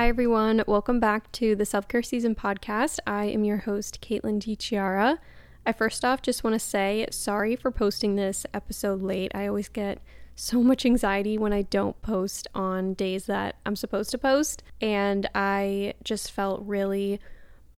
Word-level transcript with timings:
Hi, 0.00 0.08
everyone. 0.08 0.64
Welcome 0.66 0.98
back 0.98 1.30
to 1.32 1.54
the 1.54 1.66
Self 1.66 1.86
Care 1.86 2.02
Season 2.02 2.34
podcast. 2.34 3.00
I 3.06 3.26
am 3.26 3.44
your 3.44 3.58
host, 3.58 4.00
Caitlin 4.00 4.40
DeChiara. 4.40 5.18
I 5.66 5.72
first 5.72 6.06
off 6.06 6.22
just 6.22 6.42
want 6.42 6.54
to 6.54 6.58
say 6.58 7.06
sorry 7.10 7.54
for 7.54 7.70
posting 7.70 8.16
this 8.16 8.46
episode 8.54 9.02
late. 9.02 9.30
I 9.34 9.46
always 9.46 9.68
get 9.68 10.00
so 10.34 10.62
much 10.62 10.86
anxiety 10.86 11.36
when 11.36 11.52
I 11.52 11.60
don't 11.60 12.00
post 12.00 12.48
on 12.54 12.94
days 12.94 13.26
that 13.26 13.56
I'm 13.66 13.76
supposed 13.76 14.10
to 14.12 14.16
post, 14.16 14.62
and 14.80 15.28
I 15.34 15.92
just 16.02 16.32
felt 16.32 16.62
really 16.64 17.20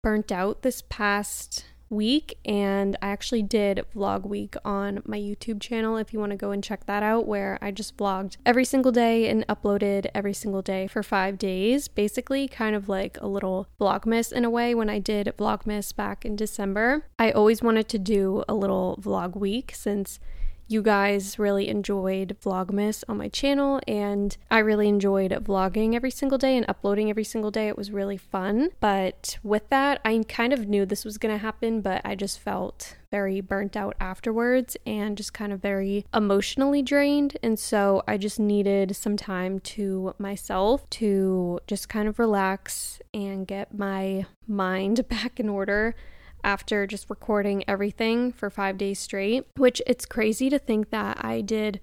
burnt 0.03 0.31
out 0.31 0.61
this 0.61 0.83
past 0.89 1.65
week 1.91 2.37
and 2.45 2.97
I 3.01 3.09
actually 3.09 3.43
did 3.43 3.85
vlog 3.93 4.25
week 4.25 4.55
on 4.63 5.03
my 5.05 5.19
YouTube 5.19 5.59
channel 5.59 5.97
if 5.97 6.13
you 6.13 6.19
want 6.19 6.31
to 6.31 6.37
go 6.37 6.51
and 6.51 6.63
check 6.63 6.85
that 6.85 7.03
out 7.03 7.27
where 7.27 7.59
I 7.61 7.71
just 7.71 7.97
vlogged 7.97 8.37
every 8.45 8.65
single 8.65 8.91
day 8.91 9.29
and 9.29 9.45
uploaded 9.47 10.07
every 10.15 10.33
single 10.33 10.61
day 10.61 10.87
for 10.87 11.03
5 11.03 11.37
days 11.37 11.87
basically 11.87 12.47
kind 12.47 12.75
of 12.75 12.89
like 12.89 13.17
a 13.21 13.27
little 13.27 13.67
vlogmas 13.79 14.31
in 14.31 14.45
a 14.45 14.49
way. 14.49 14.73
When 14.73 14.89
I 14.89 14.99
did 14.99 15.33
vlogmas 15.37 15.95
back 15.95 16.25
in 16.25 16.35
December 16.35 17.05
I 17.19 17.31
always 17.31 17.61
wanted 17.61 17.89
to 17.89 17.99
do 17.99 18.43
a 18.47 18.55
little 18.55 18.97
vlog 19.01 19.35
week 19.35 19.73
since 19.75 20.19
you 20.71 20.81
guys 20.81 21.37
really 21.37 21.67
enjoyed 21.67 22.37
Vlogmas 22.41 23.03
on 23.09 23.17
my 23.17 23.27
channel, 23.27 23.81
and 23.87 24.37
I 24.49 24.59
really 24.59 24.87
enjoyed 24.87 25.31
vlogging 25.31 25.95
every 25.95 26.11
single 26.11 26.37
day 26.37 26.55
and 26.55 26.65
uploading 26.69 27.09
every 27.09 27.25
single 27.25 27.51
day. 27.51 27.67
It 27.67 27.77
was 27.77 27.91
really 27.91 28.17
fun. 28.17 28.69
But 28.79 29.37
with 29.43 29.67
that, 29.69 29.99
I 30.05 30.23
kind 30.27 30.53
of 30.53 30.67
knew 30.67 30.85
this 30.85 31.03
was 31.03 31.17
going 31.17 31.33
to 31.35 31.39
happen, 31.39 31.81
but 31.81 32.01
I 32.05 32.15
just 32.15 32.39
felt 32.39 32.95
very 33.11 33.41
burnt 33.41 33.75
out 33.75 33.95
afterwards 33.99 34.77
and 34.85 35.17
just 35.17 35.33
kind 35.33 35.51
of 35.51 35.61
very 35.61 36.05
emotionally 36.13 36.81
drained. 36.81 37.37
And 37.43 37.59
so 37.59 38.01
I 38.07 38.17
just 38.17 38.39
needed 38.39 38.95
some 38.95 39.17
time 39.17 39.59
to 39.59 40.15
myself 40.17 40.89
to 40.91 41.59
just 41.67 41.89
kind 41.89 42.07
of 42.07 42.17
relax 42.17 43.01
and 43.13 43.45
get 43.45 43.77
my 43.77 44.25
mind 44.47 45.05
back 45.09 45.39
in 45.39 45.49
order 45.49 45.93
after 46.43 46.87
just 46.87 47.09
recording 47.09 47.63
everything 47.67 48.31
for 48.31 48.49
five 48.49 48.77
days 48.77 48.99
straight, 48.99 49.45
which 49.57 49.81
it's 49.85 50.05
crazy 50.05 50.49
to 50.49 50.59
think 50.59 50.89
that 50.89 51.23
I 51.23 51.41
did 51.41 51.79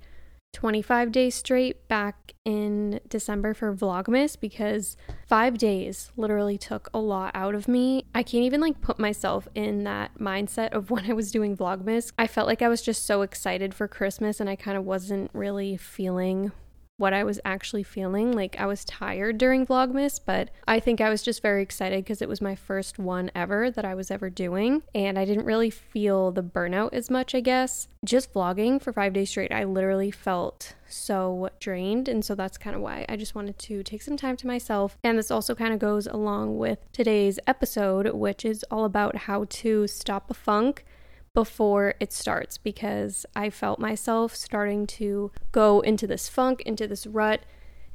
25 0.54 1.12
days 1.12 1.34
straight 1.34 1.86
back 1.88 2.34
in 2.44 3.00
December 3.08 3.52
for 3.54 3.74
Vlogmas 3.74 4.38
because 4.38 4.96
five 5.26 5.58
days 5.58 6.10
literally 6.16 6.56
took 6.56 6.88
a 6.94 6.98
lot 6.98 7.32
out 7.34 7.54
of 7.54 7.68
me. 7.68 8.04
I 8.14 8.22
can't 8.22 8.44
even 8.44 8.60
like 8.60 8.80
put 8.80 8.98
myself 8.98 9.46
in 9.54 9.84
that 9.84 10.18
mindset 10.18 10.70
of 10.70 10.90
when 10.90 11.10
I 11.10 11.12
was 11.12 11.30
doing 11.30 11.56
Vlogmas. 11.56 12.12
I 12.18 12.26
felt 12.26 12.48
like 12.48 12.62
I 12.62 12.68
was 12.68 12.82
just 12.82 13.04
so 13.04 13.22
excited 13.22 13.74
for 13.74 13.86
Christmas 13.86 14.40
and 14.40 14.48
I 14.48 14.56
kind 14.56 14.78
of 14.78 14.84
wasn't 14.84 15.30
really 15.34 15.76
feeling 15.76 16.52
what 16.98 17.14
I 17.14 17.24
was 17.24 17.40
actually 17.44 17.84
feeling. 17.84 18.32
Like 18.32 18.56
I 18.58 18.66
was 18.66 18.84
tired 18.84 19.38
during 19.38 19.66
Vlogmas, 19.66 20.20
but 20.24 20.50
I 20.66 20.80
think 20.80 21.00
I 21.00 21.08
was 21.08 21.22
just 21.22 21.40
very 21.40 21.62
excited 21.62 22.04
because 22.04 22.20
it 22.20 22.28
was 22.28 22.42
my 22.42 22.54
first 22.54 22.98
one 22.98 23.30
ever 23.34 23.70
that 23.70 23.84
I 23.84 23.94
was 23.94 24.10
ever 24.10 24.28
doing. 24.28 24.82
And 24.94 25.18
I 25.18 25.24
didn't 25.24 25.46
really 25.46 25.70
feel 25.70 26.30
the 26.30 26.42
burnout 26.42 26.92
as 26.92 27.08
much, 27.08 27.34
I 27.34 27.40
guess. 27.40 27.88
Just 28.04 28.34
vlogging 28.34 28.82
for 28.82 28.92
five 28.92 29.12
days 29.12 29.30
straight, 29.30 29.52
I 29.52 29.64
literally 29.64 30.10
felt 30.10 30.74
so 30.88 31.50
drained. 31.60 32.08
And 32.08 32.24
so 32.24 32.34
that's 32.34 32.58
kind 32.58 32.74
of 32.74 32.82
why 32.82 33.06
I 33.08 33.16
just 33.16 33.34
wanted 33.34 33.58
to 33.60 33.82
take 33.82 34.02
some 34.02 34.16
time 34.16 34.36
to 34.36 34.46
myself. 34.46 34.98
And 35.04 35.18
this 35.18 35.30
also 35.30 35.54
kind 35.54 35.72
of 35.72 35.78
goes 35.78 36.06
along 36.06 36.58
with 36.58 36.80
today's 36.92 37.38
episode, 37.46 38.12
which 38.12 38.44
is 38.44 38.64
all 38.70 38.84
about 38.84 39.16
how 39.16 39.46
to 39.48 39.86
stop 39.86 40.30
a 40.30 40.34
funk 40.34 40.84
before 41.34 41.94
it 42.00 42.12
starts 42.12 42.58
because 42.58 43.24
I 43.36 43.50
felt 43.50 43.78
myself 43.78 44.34
starting 44.34 44.86
to 44.88 45.30
go 45.52 45.80
into 45.80 46.06
this 46.06 46.28
funk, 46.28 46.62
into 46.62 46.86
this 46.86 47.06
rut. 47.06 47.42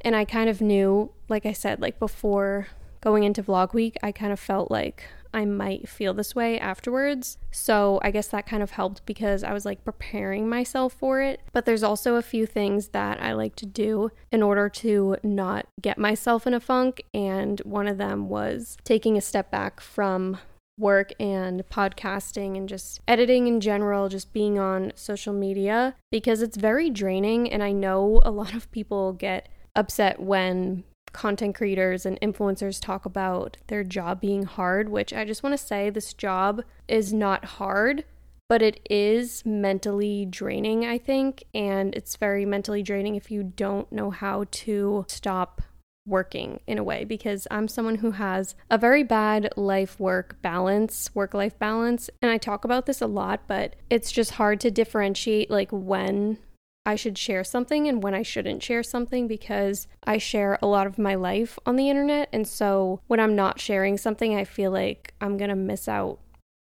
And 0.02 0.16
I 0.16 0.26
kind 0.26 0.50
of 0.50 0.62
knew, 0.62 1.12
like 1.30 1.46
I 1.46 1.54
said, 1.54 1.82
like 1.82 2.00
before 2.00 2.68
going 3.02 3.24
into 3.24 3.44
vlog 3.44 3.74
week, 3.74 3.98
I 4.02 4.12
kind 4.12 4.32
of 4.32 4.40
felt 4.40 4.72
like 4.72 5.06
I 5.34 5.46
might 5.46 5.90
feel 5.90 6.14
this 6.14 6.36
way 6.36 6.60
afterwards. 6.60 7.38
So 7.52 8.00
I 8.04 8.12
guess 8.12 8.28
that 8.28 8.46
kind 8.46 8.62
of 8.62 8.72
helped 8.72 9.06
because 9.06 9.44
I 9.44 9.52
was 9.52 9.66
like 9.66 9.84
preparing 9.84 10.48
myself 10.48 10.94
for 10.94 11.22
it. 11.22 11.42
But 11.52 11.66
there's 11.66 11.84
also 11.84 12.16
a 12.16 12.22
few 12.22 12.46
things 12.46 12.90
that 12.90 13.22
I 13.22 13.34
like 13.34 13.56
to 13.58 13.66
do 13.66 14.12
in 14.32 14.44
order 14.44 14.70
to 14.70 15.18
not 15.24 15.66
get 15.82 15.98
myself 15.98 16.46
in 16.46 16.54
a 16.54 16.60
funk. 16.60 17.04
And 17.14 17.60
one 17.62 17.88
of 17.88 17.98
them 17.98 18.30
was 18.30 18.78
taking 18.84 19.18
a 19.18 19.22
step 19.22 19.50
back 19.50 19.82
from 19.82 20.38
work 20.78 21.12
and 21.20 21.64
podcasting 21.70 22.58
and 22.58 22.68
just 22.68 23.00
editing 23.08 23.48
in 23.48 23.60
general, 23.62 24.10
just 24.10 24.34
being 24.34 24.58
on 24.58 24.92
social 24.96 25.34
media 25.34 25.96
because 26.12 26.42
it's 26.42 26.58
very 26.58 26.90
draining. 26.90 27.52
And 27.52 27.64
I 27.64 27.72
know 27.72 28.22
a 28.26 28.32
lot 28.32 28.54
of 28.54 28.72
people 28.72 29.14
get 29.14 29.50
upset 29.76 30.20
when 30.20 30.84
content 31.12 31.56
creators 31.56 32.06
and 32.06 32.20
influencers 32.22 32.82
talk 32.82 33.06
about 33.06 33.58
their 33.68 33.84
job 33.84 34.20
being 34.20 34.44
hard, 34.44 34.90
which 34.90 35.14
I 35.14 35.26
just 35.26 35.44
want 35.44 35.54
to 35.54 35.64
say 35.64 35.90
this 35.90 36.14
job 36.14 36.64
is 36.88 37.14
not 37.14 37.46
hard. 37.46 38.06
But 38.50 38.62
it 38.62 38.82
is 38.88 39.44
mentally 39.46 40.26
draining, 40.26 40.86
I 40.86 40.98
think. 40.98 41.46
And 41.56 41.96
it's 41.96 42.18
very 42.18 42.46
mentally 42.46 42.84
draining 42.84 43.16
if 43.16 43.32
you 43.32 43.42
don't 43.42 43.92
know 43.92 44.12
how 44.12 44.46
to 44.52 45.06
stop 45.08 45.62
working 46.06 46.60
in 46.68 46.78
a 46.78 46.84
way 46.84 47.04
because 47.04 47.48
I'm 47.50 47.68
someone 47.68 47.96
who 47.96 48.12
has 48.12 48.56
a 48.70 48.78
very 48.78 49.04
bad 49.04 49.50
life 49.56 50.00
work 50.00 50.42
balance, 50.42 51.10
work 51.14 51.34
life 51.34 51.58
balance. 51.58 52.10
And 52.22 52.32
I 52.32 52.38
talk 52.38 52.66
about 52.66 52.86
this 52.86 53.02
a 53.02 53.08
lot, 53.08 53.42
but 53.48 53.76
it's 53.90 54.12
just 54.12 54.32
hard 54.32 54.60
to 54.62 54.72
differentiate 54.72 55.50
like 55.50 55.70
when 55.72 56.38
I 56.86 56.96
should 56.96 57.18
share 57.18 57.44
something 57.44 57.88
and 57.88 58.04
when 58.04 58.14
I 58.14 58.24
shouldn't 58.24 58.62
share 58.62 58.84
something 58.84 59.28
because 59.28 59.88
I 60.04 60.18
share 60.18 60.60
a 60.62 60.68
lot 60.68 60.88
of 60.88 60.98
my 60.98 61.16
life 61.16 61.58
on 61.66 61.78
the 61.78 61.90
internet. 61.90 62.28
And 62.34 62.46
so 62.48 63.00
when 63.08 63.22
I'm 63.22 63.36
not 63.36 63.62
sharing 63.62 63.98
something, 63.98 64.36
I 64.36 64.44
feel 64.44 64.72
like 64.72 65.14
I'm 65.22 65.38
going 65.38 65.50
to 65.50 65.56
miss 65.56 65.88
out 65.88 66.20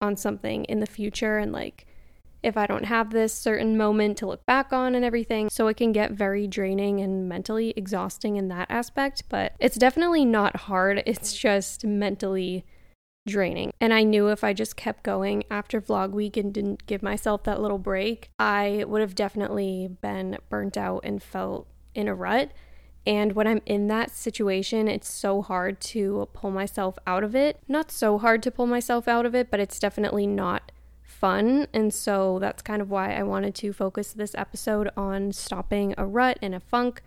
on 0.01 0.17
something 0.17 0.65
in 0.67 0.81
the 0.81 0.87
future 0.87 1.39
and 1.39 1.51
like 1.53 1.87
if 2.45 2.57
I 2.57 2.67
don't 2.67 2.85
have 2.85 3.11
this 3.11 3.33
certain 3.33 3.77
moment 3.77 4.19
to 4.19 4.27
look 4.27 4.45
back 4.47 4.73
on 4.73 4.95
and 4.95 5.05
everything. 5.05 5.49
So 5.51 5.69
it 5.69 5.77
can 5.77 5.93
get 5.93 6.13
very 6.13 6.47
draining 6.47 7.01
and 7.01 7.29
mentally 7.29 7.73
exhausting 7.77 8.37
in 8.37 8.49
that 8.49 8.71
aspect, 8.71 9.25
but 9.29 9.55
it's 9.59 9.77
definitely 9.77 10.25
not 10.25 10.57
hard. 10.57 11.03
It's 11.15 11.33
just 11.33 11.85
mentally 11.85 12.65
draining. 13.27 13.73
And 13.81 13.95
I 13.95 14.03
knew 14.03 14.29
if 14.29 14.43
I 14.43 14.53
just 14.53 14.77
kept 14.77 15.05
going 15.05 15.45
after 15.51 15.81
vlog 15.81 16.11
week 16.11 16.37
and 16.37 16.53
didn't 16.53 16.87
give 16.87 17.03
myself 17.03 17.45
that 17.45 17.61
little 17.61 17.79
break, 17.79 18.31
I 18.39 18.85
would 18.87 19.01
have 19.01 19.15
definitely 19.15 19.89
been 20.01 20.39
burnt 20.49 20.77
out 20.77 21.03
and 21.05 21.23
felt 21.23 21.69
in 21.95 22.09
a 22.09 22.15
rut. 22.15 22.51
And 23.07 23.35
when 23.35 23.47
I'm 23.47 23.61
in 23.67 23.89
that 23.89 24.11
situation, 24.11 24.89
it's 24.89 25.09
so 25.09 25.43
hard 25.43 25.81
to 25.83 26.29
pull 26.33 26.51
myself 26.51 26.99
out 27.07 27.23
of 27.23 27.37
it. 27.37 27.61
Not 27.69 27.91
so 27.91 28.19
hard 28.19 28.43
to 28.45 28.51
pull 28.51 28.67
myself 28.67 29.07
out 29.07 29.27
of 29.27 29.35
it, 29.35 29.51
but 29.51 29.61
it's 29.61 29.79
definitely 29.79 30.27
not 30.27 30.73
fun. 31.25 31.67
And 31.73 31.95
so 31.95 32.39
that's 32.39 32.61
kind 32.61 32.83
of 32.83 32.91
why 32.91 33.15
I 33.15 33.23
wanted 33.23 33.55
to 33.55 33.73
focus 33.73 34.13
this 34.13 34.35
episode 34.35 34.91
on 34.95 35.33
stopping 35.33 35.95
a 35.97 36.05
rut 36.05 36.39
and 36.43 36.55
a 36.55 36.61
funk 36.61 37.01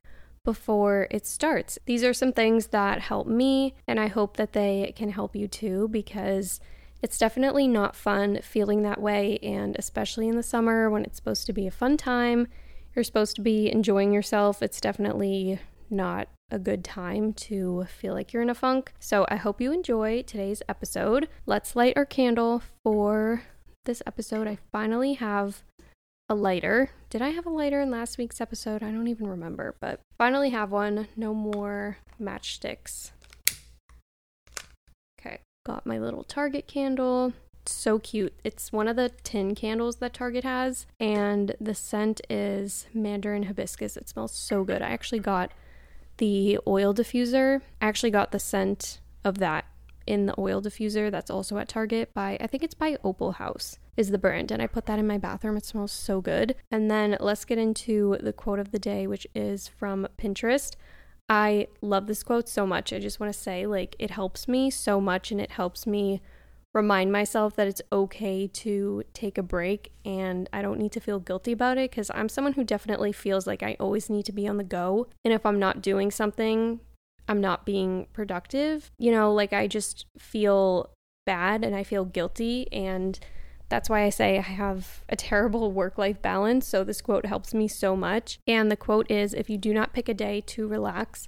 before 0.44 1.08
it 1.12 1.28
starts. 1.28 1.78
These 1.86 2.04
are 2.04 2.16
some 2.16 2.34
things 2.34 2.68
that 2.68 3.00
help 3.00 3.28
me, 3.28 3.76
and 3.88 4.00
I 4.00 4.08
hope 4.08 4.38
that 4.38 4.54
they 4.54 4.92
can 4.96 5.12
help 5.12 5.36
you 5.36 5.48
too 5.48 5.88
because 5.90 6.60
it's 7.04 7.20
definitely 7.20 7.68
not 7.68 7.96
fun 7.96 8.40
feeling 8.42 8.82
that 8.82 9.00
way. 9.00 9.38
And 9.44 9.76
especially 9.78 10.28
in 10.28 10.36
the 10.36 10.42
summer 10.42 10.90
when 10.90 11.04
it's 11.04 11.18
supposed 11.18 11.46
to 11.46 11.54
be 11.54 11.68
a 11.68 11.72
fun 11.72 11.96
time, 11.96 12.48
you're 12.96 13.04
supposed 13.04 13.36
to 13.36 13.44
be 13.44 13.72
enjoying 13.72 14.12
yourself. 14.12 14.64
It's 14.64 14.82
definitely 14.82 15.60
not 15.92 16.28
a 16.50 16.58
good 16.58 16.84
time 16.84 17.34
to 17.34 17.86
feel 18.00 18.16
like 18.16 18.34
you're 18.34 18.42
in 18.42 18.50
a 18.50 18.56
funk. 18.56 18.94
So 19.00 19.28
I 19.30 19.36
hope 19.36 19.62
you 19.62 19.72
enjoy 19.72 20.24
today's 20.24 20.64
episode. 20.68 21.30
Let's 21.46 21.76
light 21.76 21.94
our 21.96 22.06
candle 22.06 22.64
for 22.82 23.44
this 23.88 24.04
episode, 24.06 24.48
I 24.48 24.60
finally 24.72 25.14
have 25.14 25.64
a 26.30 26.36
lighter. 26.36 26.92
Did 27.10 27.24
I 27.24 27.30
have 27.30 27.48
a 27.48 27.50
lighter 27.50 27.82
in 27.82 27.90
last 27.90 28.20
week's 28.20 28.40
episode? 28.40 28.84
I 28.84 28.92
don't 28.92 29.08
even 29.08 29.28
remember, 29.28 29.76
but 29.80 30.02
finally 30.18 30.52
have 30.52 30.70
one. 30.72 31.08
No 31.16 31.34
more 31.34 31.98
matchsticks. 32.22 33.12
Okay, 35.20 35.40
got 35.66 35.86
my 35.88 35.98
little 35.98 36.24
Target 36.24 36.68
candle. 36.68 37.34
so 37.66 37.98
cute. 38.00 38.34
It's 38.44 38.72
one 38.72 38.88
of 38.88 38.96
the 38.96 39.12
tin 39.24 39.56
candles 39.56 39.98
that 39.98 40.14
Target 40.14 40.44
has, 40.44 40.86
and 41.00 41.56
the 41.60 41.76
scent 41.76 42.22
is 42.30 42.88
mandarin 42.94 43.44
hibiscus. 43.44 43.98
It 43.98 44.10
smells 44.10 44.34
so 44.34 44.64
good. 44.64 44.82
I 44.82 44.90
actually 44.90 45.20
got 45.20 45.52
the 46.18 46.60
oil 46.68 46.94
diffuser. 46.94 47.62
I 47.82 47.88
actually 47.88 48.12
got 48.12 48.32
the 48.32 48.40
scent 48.40 49.00
of 49.24 49.40
that 49.40 49.66
in 50.08 50.26
the 50.26 50.40
oil 50.40 50.62
diffuser 50.62 51.12
that's 51.12 51.30
also 51.30 51.58
at 51.58 51.68
Target 51.68 52.14
by 52.14 52.38
I 52.40 52.48
think 52.48 52.64
it's 52.64 52.74
by 52.74 52.96
Opalhouse 53.04 53.78
is 53.96 54.12
the 54.12 54.18
brand 54.18 54.52
and 54.52 54.62
I 54.62 54.68
put 54.68 54.86
that 54.86 55.00
in 55.00 55.08
my 55.08 55.18
bathroom. 55.18 55.58
It 55.58 55.66
smells 55.66 55.92
so 55.92 56.22
good. 56.22 56.56
And 56.72 56.90
then 56.90 57.18
let's 57.20 57.46
get 57.46 57.58
into 57.58 58.18
the 58.22 58.34
quote 58.34 58.60
of 58.60 58.72
the 58.72 58.80
day 58.80 59.08
which 59.08 59.28
is 59.36 59.68
from 59.68 60.08
Pinterest. 60.18 60.76
I 61.30 61.68
love 61.82 62.08
this 62.08 62.24
quote 62.24 62.48
so 62.48 62.66
much. 62.66 62.94
I 62.94 63.00
just 63.00 63.20
want 63.20 63.34
to 63.34 63.40
say 63.40 63.68
like 63.68 63.96
it 64.00 64.12
helps 64.12 64.48
me 64.48 64.70
so 64.70 65.02
much 65.02 65.32
and 65.32 65.42
it 65.42 65.52
helps 65.52 65.86
me 65.86 66.22
remind 66.74 67.12
myself 67.12 67.56
that 67.56 67.68
it's 67.68 67.82
okay 67.92 68.48
to 68.48 69.04
take 69.14 69.38
a 69.38 69.44
break 69.44 69.92
and 70.06 70.48
I 70.54 70.62
don't 70.62 70.80
need 70.80 70.92
to 70.92 71.00
feel 71.00 71.20
guilty 71.20 71.52
about 71.52 71.78
it 71.78 71.90
because 71.90 72.12
I'm 72.14 72.30
someone 72.30 72.54
who 72.54 72.64
definitely 72.64 73.12
feels 73.12 73.48
like 73.48 73.64
I 73.64 73.76
always 73.80 74.10
need 74.10 74.26
to 74.26 74.32
be 74.32 74.48
on 74.48 74.58
the 74.58 74.64
go. 74.64 75.08
And 75.26 75.34
if 75.34 75.46
I'm 75.46 75.60
not 75.60 75.82
doing 75.82 76.12
something, 76.12 76.80
I'm 77.28 77.42
not 77.42 77.66
being 77.66 78.08
productive. 78.14 78.92
You 78.98 79.12
know, 79.12 79.34
like 79.34 79.54
I 79.54 79.68
just 79.68 80.06
feel 80.18 80.92
bad 81.26 81.64
and 81.64 81.76
I 81.76 81.84
feel 81.84 82.06
guilty. 82.06 82.72
And 82.72 83.20
that's 83.70 83.90
why 83.90 84.04
I 84.04 84.10
say 84.10 84.38
I 84.38 84.42
have 84.42 85.04
a 85.10 85.16
terrible 85.16 85.72
work 85.82 85.98
life 85.98 86.22
balance. 86.22 86.66
So 86.68 86.84
this 86.84 87.02
quote 87.02 87.26
helps 87.26 87.54
me 87.54 87.68
so 87.68 87.96
much. 87.96 88.40
And 88.48 88.72
the 88.72 88.78
quote 88.78 89.10
is 89.12 89.34
If 89.34 89.50
you 89.50 89.58
do 89.58 89.74
not 89.74 89.94
pick 89.94 90.10
a 90.10 90.14
day 90.14 90.42
to 90.42 90.68
relax, 90.68 91.28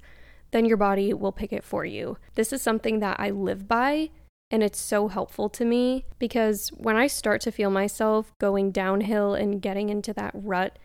then 0.52 0.66
your 0.66 0.78
body 0.78 1.14
will 1.14 1.32
pick 1.32 1.54
it 1.54 1.64
for 1.64 1.86
you. 1.86 2.18
This 2.36 2.52
is 2.52 2.62
something 2.62 3.00
that 3.00 3.20
I 3.20 3.30
live 3.30 3.68
by. 3.68 4.10
And 4.52 4.64
it's 4.64 4.80
so 4.80 5.10
helpful 5.10 5.48
to 5.50 5.64
me 5.64 6.06
because 6.18 6.70
when 6.70 6.96
I 6.96 7.06
start 7.06 7.40
to 7.42 7.52
feel 7.52 7.70
myself 7.70 8.34
going 8.40 8.72
downhill 8.72 9.36
and 9.36 9.62
getting 9.62 9.90
into 9.90 10.12
that 10.14 10.32
rut, 10.34 10.80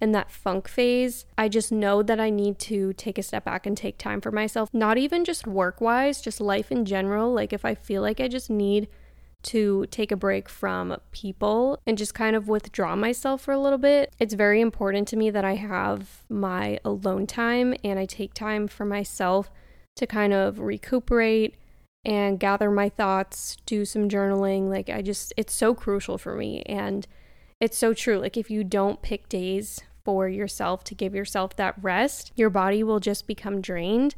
in 0.00 0.12
that 0.12 0.30
funk 0.30 0.68
phase, 0.68 1.26
I 1.36 1.48
just 1.48 1.70
know 1.70 2.02
that 2.02 2.18
I 2.18 2.30
need 2.30 2.58
to 2.60 2.92
take 2.94 3.18
a 3.18 3.22
step 3.22 3.44
back 3.44 3.66
and 3.66 3.76
take 3.76 3.98
time 3.98 4.20
for 4.20 4.30
myself, 4.30 4.70
not 4.72 4.98
even 4.98 5.24
just 5.24 5.46
work 5.46 5.80
wise, 5.80 6.20
just 6.20 6.40
life 6.40 6.72
in 6.72 6.84
general. 6.84 7.32
Like, 7.32 7.52
if 7.52 7.64
I 7.64 7.74
feel 7.74 8.02
like 8.02 8.20
I 8.20 8.28
just 8.28 8.48
need 8.48 8.88
to 9.42 9.86
take 9.90 10.12
a 10.12 10.16
break 10.16 10.48
from 10.48 10.96
people 11.12 11.78
and 11.86 11.96
just 11.96 12.14
kind 12.14 12.36
of 12.36 12.48
withdraw 12.48 12.94
myself 12.94 13.42
for 13.42 13.52
a 13.52 13.58
little 13.58 13.78
bit, 13.78 14.12
it's 14.18 14.34
very 14.34 14.60
important 14.60 15.08
to 15.08 15.16
me 15.16 15.30
that 15.30 15.44
I 15.44 15.54
have 15.54 16.22
my 16.28 16.78
alone 16.84 17.26
time 17.26 17.74
and 17.82 17.98
I 17.98 18.06
take 18.06 18.34
time 18.34 18.68
for 18.68 18.84
myself 18.84 19.50
to 19.96 20.06
kind 20.06 20.32
of 20.32 20.60
recuperate 20.60 21.56
and 22.04 22.40
gather 22.40 22.70
my 22.70 22.88
thoughts, 22.88 23.58
do 23.66 23.84
some 23.84 24.08
journaling. 24.08 24.68
Like, 24.68 24.88
I 24.88 25.02
just, 25.02 25.32
it's 25.36 25.54
so 25.54 25.74
crucial 25.74 26.16
for 26.16 26.34
me. 26.34 26.62
And 26.62 27.06
it's 27.60 27.76
so 27.76 27.92
true. 27.92 28.18
Like, 28.18 28.36
if 28.36 28.50
you 28.50 28.64
don't 28.64 29.02
pick 29.02 29.28
days 29.28 29.80
for 30.10 30.28
yourself 30.28 30.82
to 30.82 30.92
give 30.92 31.14
yourself 31.14 31.54
that 31.54 31.72
rest, 31.80 32.32
your 32.34 32.50
body 32.50 32.82
will 32.82 32.98
just 32.98 33.28
become 33.28 33.60
drained 33.60 34.16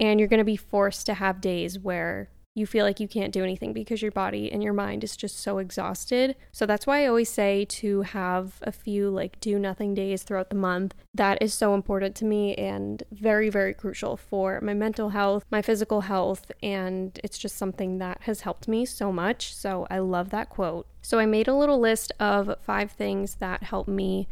and 0.00 0.18
you're 0.18 0.28
going 0.28 0.38
to 0.38 0.44
be 0.44 0.56
forced 0.56 1.06
to 1.06 1.14
have 1.14 1.40
days 1.40 1.78
where 1.78 2.28
you 2.56 2.66
feel 2.66 2.84
like 2.84 2.98
you 2.98 3.06
can't 3.06 3.32
do 3.32 3.44
anything 3.44 3.72
because 3.72 4.02
your 4.02 4.10
body 4.10 4.50
and 4.50 4.64
your 4.64 4.72
mind 4.72 5.04
is 5.04 5.16
just 5.16 5.38
so 5.38 5.58
exhausted. 5.58 6.34
So 6.50 6.66
that's 6.66 6.88
why 6.88 7.04
I 7.04 7.06
always 7.06 7.28
say 7.28 7.66
to 7.66 8.02
have 8.02 8.54
a 8.62 8.72
few 8.72 9.10
like 9.10 9.38
do 9.38 9.60
nothing 9.60 9.94
days 9.94 10.24
throughout 10.24 10.50
the 10.50 10.56
month. 10.56 10.96
That 11.14 11.40
is 11.40 11.54
so 11.54 11.72
important 11.72 12.16
to 12.16 12.24
me 12.24 12.56
and 12.56 13.04
very, 13.12 13.48
very 13.48 13.74
crucial 13.74 14.16
for 14.16 14.60
my 14.60 14.74
mental 14.74 15.10
health, 15.10 15.44
my 15.52 15.62
physical 15.62 16.00
health, 16.00 16.50
and 16.64 17.16
it's 17.22 17.38
just 17.38 17.56
something 17.56 17.98
that 17.98 18.22
has 18.22 18.40
helped 18.40 18.66
me 18.66 18.84
so 18.84 19.12
much. 19.12 19.54
So 19.54 19.86
I 19.88 20.00
love 20.00 20.30
that 20.30 20.50
quote. 20.50 20.88
So 21.00 21.20
I 21.20 21.26
made 21.26 21.46
a 21.46 21.54
little 21.54 21.78
list 21.78 22.10
of 22.18 22.56
five 22.60 22.90
things 22.90 23.36
that 23.36 23.62
help 23.62 23.86
me 23.86 24.26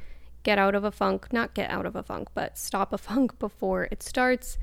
get 0.46 0.58
out 0.60 0.76
of 0.76 0.84
a 0.84 0.92
funk, 0.92 1.32
not 1.32 1.54
get 1.54 1.68
out 1.72 1.86
of 1.86 1.96
a 1.96 2.04
funk, 2.04 2.28
but 2.32 2.56
stop 2.56 2.92
a 2.92 2.98
funk 3.08 3.36
before 3.40 3.88
it 3.90 4.00
starts 4.00 4.56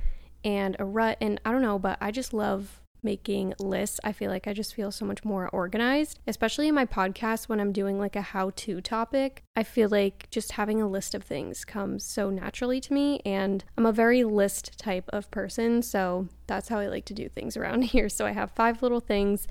and 0.43 0.77
a 0.79 0.85
rut. 0.85 1.17
And 1.19 1.41
I 1.45 1.51
don't 1.51 1.61
know, 1.61 1.77
but 1.77 1.97
I 1.99 2.09
just 2.09 2.33
love 2.33 2.79
making 3.03 3.53
lists. 3.59 3.99
I 4.01 4.13
feel 4.13 4.31
like 4.31 4.47
I 4.47 4.53
just 4.53 4.73
feel 4.73 4.89
so 4.89 5.03
much 5.03 5.25
more 5.25 5.49
organized, 5.49 6.19
especially 6.25 6.69
in 6.69 6.75
my 6.75 6.85
podcast 6.85 7.49
when 7.49 7.59
I'm 7.59 7.73
doing 7.73 7.99
like 7.99 8.15
a 8.15 8.21
how 8.21 8.51
to 8.55 8.79
topic. 8.79 9.43
I 9.57 9.63
feel 9.63 9.89
like 9.89 10.29
just 10.29 10.53
having 10.53 10.81
a 10.81 10.87
list 10.87 11.13
of 11.13 11.21
things 11.21 11.65
comes 11.65 12.05
so 12.05 12.29
naturally 12.29 12.79
to 12.79 12.93
me, 12.93 13.19
and 13.25 13.65
I'm 13.77 13.85
a 13.85 13.91
very 13.91 14.23
list 14.23 14.79
type 14.79 15.09
of 15.09 15.29
person. 15.31 15.81
So 15.81 16.29
that's 16.47 16.69
how 16.69 16.79
I 16.79 16.87
like 16.87 17.03
to 17.05 17.13
do 17.13 17.27
things 17.27 17.57
around 17.57 17.83
here. 17.83 18.07
So 18.07 18.25
I 18.25 18.31
have 18.31 18.51
five 18.51 18.81
little 18.81 19.01
things 19.01 19.49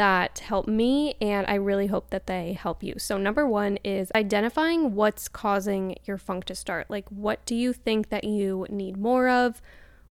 that 0.00 0.38
help 0.38 0.66
me, 0.66 1.14
and 1.20 1.46
I 1.46 1.56
really 1.56 1.88
hope 1.88 2.08
that 2.08 2.26
they 2.26 2.54
help 2.54 2.82
you. 2.82 2.94
So, 2.96 3.18
number 3.18 3.46
one 3.46 3.76
is 3.84 4.10
identifying 4.14 4.94
what's 4.94 5.28
causing 5.28 5.94
your 6.06 6.16
funk 6.16 6.46
to 6.46 6.54
start. 6.54 6.88
Like, 6.88 7.06
what 7.10 7.44
do 7.44 7.54
you 7.54 7.74
think 7.74 8.08
that 8.08 8.24
you 8.24 8.66
need 8.70 8.96
more 8.96 9.28
of? 9.28 9.60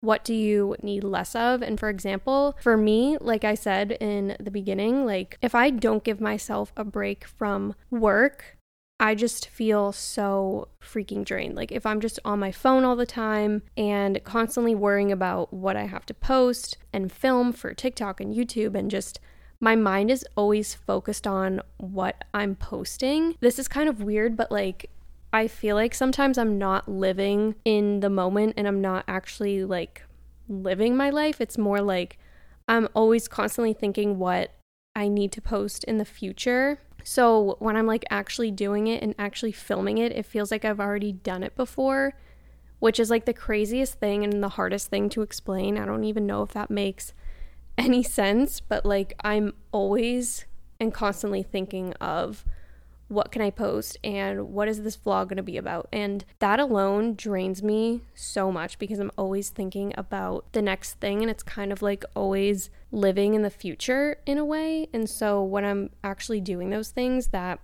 What 0.00 0.24
do 0.24 0.32
you 0.32 0.74
need 0.82 1.04
less 1.04 1.36
of? 1.36 1.60
And 1.60 1.78
for 1.78 1.90
example, 1.90 2.56
for 2.62 2.78
me, 2.78 3.18
like 3.20 3.44
I 3.44 3.54
said 3.54 3.92
in 4.00 4.38
the 4.40 4.50
beginning, 4.50 5.04
like 5.04 5.36
if 5.42 5.54
I 5.54 5.68
don't 5.68 6.02
give 6.02 6.18
myself 6.18 6.72
a 6.78 6.84
break 6.84 7.26
from 7.26 7.74
work, 7.90 8.56
I 8.98 9.14
just 9.14 9.48
feel 9.48 9.92
so 9.92 10.68
freaking 10.82 11.26
drained. 11.26 11.56
Like, 11.56 11.72
if 11.72 11.84
I'm 11.84 12.00
just 12.00 12.18
on 12.24 12.38
my 12.38 12.52
phone 12.52 12.84
all 12.84 12.96
the 12.96 13.04
time 13.04 13.60
and 13.76 14.24
constantly 14.24 14.74
worrying 14.74 15.12
about 15.12 15.52
what 15.52 15.76
I 15.76 15.84
have 15.84 16.06
to 16.06 16.14
post 16.14 16.78
and 16.90 17.12
film 17.12 17.52
for 17.52 17.74
TikTok 17.74 18.18
and 18.18 18.34
YouTube 18.34 18.74
and 18.74 18.90
just 18.90 19.20
my 19.60 19.76
mind 19.76 20.10
is 20.10 20.24
always 20.36 20.74
focused 20.74 21.26
on 21.26 21.60
what 21.78 22.24
I'm 22.34 22.54
posting. 22.54 23.36
This 23.40 23.58
is 23.58 23.68
kind 23.68 23.88
of 23.88 24.02
weird, 24.02 24.36
but 24.36 24.50
like 24.50 24.90
I 25.32 25.48
feel 25.48 25.74
like 25.74 25.94
sometimes 25.94 26.38
I'm 26.38 26.58
not 26.58 26.88
living 26.88 27.56
in 27.64 28.00
the 28.00 28.10
moment 28.10 28.54
and 28.56 28.68
I'm 28.68 28.80
not 28.80 29.04
actually 29.08 29.64
like 29.64 30.02
living 30.48 30.96
my 30.96 31.10
life. 31.10 31.40
It's 31.40 31.58
more 31.58 31.80
like 31.80 32.18
I'm 32.68 32.88
always 32.94 33.26
constantly 33.26 33.72
thinking 33.72 34.18
what 34.18 34.52
I 34.94 35.08
need 35.08 35.32
to 35.32 35.40
post 35.40 35.82
in 35.84 35.98
the 35.98 36.04
future. 36.04 36.78
So 37.02 37.56
when 37.58 37.76
I'm 37.76 37.86
like 37.86 38.04
actually 38.10 38.50
doing 38.50 38.86
it 38.86 39.02
and 39.02 39.14
actually 39.18 39.52
filming 39.52 39.98
it, 39.98 40.12
it 40.12 40.24
feels 40.24 40.50
like 40.50 40.64
I've 40.64 40.80
already 40.80 41.12
done 41.12 41.42
it 41.42 41.56
before, 41.56 42.14
which 42.78 43.00
is 43.00 43.10
like 43.10 43.24
the 43.24 43.34
craziest 43.34 43.94
thing 43.98 44.24
and 44.24 44.42
the 44.42 44.50
hardest 44.50 44.88
thing 44.88 45.08
to 45.10 45.22
explain. 45.22 45.78
I 45.78 45.84
don't 45.84 46.04
even 46.04 46.26
know 46.26 46.42
if 46.42 46.52
that 46.52 46.70
makes 46.70 47.12
any 47.78 48.02
sense, 48.02 48.60
but 48.60 48.84
like 48.84 49.14
I'm 49.22 49.54
always 49.72 50.44
and 50.80 50.92
constantly 50.92 51.42
thinking 51.42 51.92
of 51.94 52.44
what 53.08 53.30
can 53.30 53.42
I 53.42 53.50
post 53.50 53.98
and 54.02 54.48
what 54.48 54.66
is 54.66 54.82
this 54.82 54.96
vlog 54.96 55.28
going 55.28 55.36
to 55.36 55.42
be 55.42 55.56
about? 55.56 55.88
And 55.92 56.24
that 56.38 56.58
alone 56.58 57.14
drains 57.14 57.62
me 57.62 58.02
so 58.14 58.50
much 58.50 58.78
because 58.78 58.98
I'm 58.98 59.12
always 59.16 59.50
thinking 59.50 59.92
about 59.96 60.50
the 60.52 60.62
next 60.62 60.94
thing 60.94 61.20
and 61.20 61.30
it's 61.30 61.42
kind 61.42 61.70
of 61.70 61.82
like 61.82 62.04
always 62.16 62.70
living 62.90 63.34
in 63.34 63.42
the 63.42 63.50
future 63.50 64.18
in 64.26 64.38
a 64.38 64.44
way. 64.44 64.88
And 64.92 65.08
so 65.08 65.42
when 65.42 65.64
I'm 65.64 65.90
actually 66.02 66.40
doing 66.40 66.70
those 66.70 66.90
things 66.90 67.28
that 67.28 67.60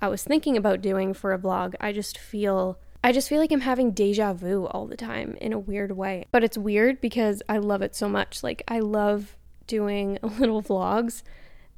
I 0.00 0.08
was 0.08 0.24
thinking 0.24 0.56
about 0.56 0.80
doing 0.80 1.12
for 1.12 1.32
a 1.32 1.38
vlog, 1.38 1.74
I 1.80 1.92
just 1.92 2.18
feel 2.18 2.78
I 3.02 3.12
just 3.12 3.28
feel 3.28 3.38
like 3.38 3.52
I'm 3.52 3.60
having 3.60 3.92
deja 3.92 4.32
vu 4.32 4.66
all 4.66 4.86
the 4.86 4.96
time 4.96 5.36
in 5.40 5.52
a 5.52 5.58
weird 5.58 5.92
way. 5.92 6.26
But 6.32 6.42
it's 6.42 6.58
weird 6.58 7.00
because 7.00 7.42
I 7.48 7.58
love 7.58 7.80
it 7.80 7.94
so 7.94 8.08
much. 8.08 8.42
Like 8.42 8.64
I 8.66 8.80
love 8.80 9.36
doing 9.68 10.18
little 10.38 10.62
vlogs 10.62 11.22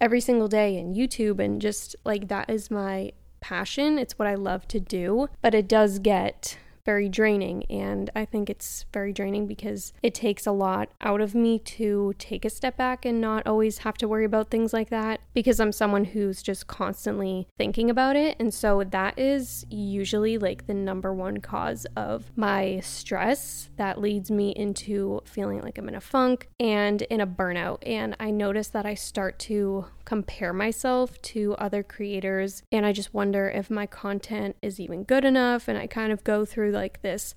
every 0.01 0.21
single 0.21 0.49
day 0.49 0.79
in 0.79 0.95
YouTube 0.95 1.39
and 1.39 1.61
just 1.61 1.95
like 2.05 2.29
that 2.29 2.49
is 2.49 2.71
my 2.71 3.13
passion. 3.41 3.99
It's 3.99 4.19
what 4.19 4.27
I 4.27 4.35
love 4.35 4.67
to 4.69 4.81
do, 4.81 5.29
but 5.43 5.55
it 5.55 5.69
does 5.69 5.99
get 5.99 6.57
very 6.91 7.09
draining. 7.09 7.63
And 7.71 8.11
I 8.17 8.25
think 8.25 8.51
it's 8.51 8.85
very 8.93 9.13
draining 9.13 9.47
because 9.47 9.93
it 10.03 10.13
takes 10.13 10.45
a 10.45 10.51
lot 10.51 10.89
out 11.01 11.21
of 11.21 11.37
me 11.37 11.61
to 11.77 12.15
take 12.19 12.45
a 12.45 12.51
step 12.51 12.77
back 12.77 13.05
and 13.05 13.21
not 13.21 13.47
always 13.47 13.79
have 13.79 13.97
to 13.99 14.09
worry 14.09 14.25
about 14.25 14.51
things 14.51 14.73
like 14.73 14.91
that 14.91 15.21
because 15.33 15.61
I'm 15.61 15.71
someone 15.71 16.05
who's 16.05 16.43
just 16.43 16.67
constantly 16.67 17.47
thinking 17.57 17.91
about 17.91 18.17
it. 18.17 18.35
And 18.41 18.53
so 18.53 18.83
that 18.83 19.17
is 19.17 19.65
usually 19.71 20.37
like 20.37 20.67
the 20.67 20.75
number 20.75 21.15
one 21.15 21.39
cause 21.39 21.87
of 21.95 22.33
my 22.35 22.81
stress 22.81 23.71
that 23.77 24.01
leads 24.01 24.29
me 24.29 24.51
into 24.51 25.21
feeling 25.25 25.61
like 25.61 25.79
I'm 25.79 25.89
in 25.89 25.95
a 25.95 26.01
funk 26.01 26.49
and 26.59 27.03
in 27.03 27.21
a 27.21 27.27
burnout. 27.27 27.79
And 27.87 28.17
I 28.19 28.33
notice 28.33 28.67
that 28.67 28.85
I 28.85 28.95
start 28.95 29.39
to 29.51 29.85
compare 30.05 30.53
myself 30.53 31.23
to 31.23 31.55
other 31.55 31.85
creators 31.85 32.65
and 32.73 32.85
I 32.85 32.93
just 32.93 33.15
wonder 33.15 33.49
if 33.49 33.71
my 33.71 33.87
content 33.87 34.57
is 34.61 34.81
even 34.81 35.05
good 35.05 35.25
enough 35.25 35.69
and 35.69 35.79
I 35.79 35.87
kind 35.87 36.11
of 36.11 36.25
go 36.25 36.45
through 36.45 36.73
like 36.81 37.03
this 37.03 37.35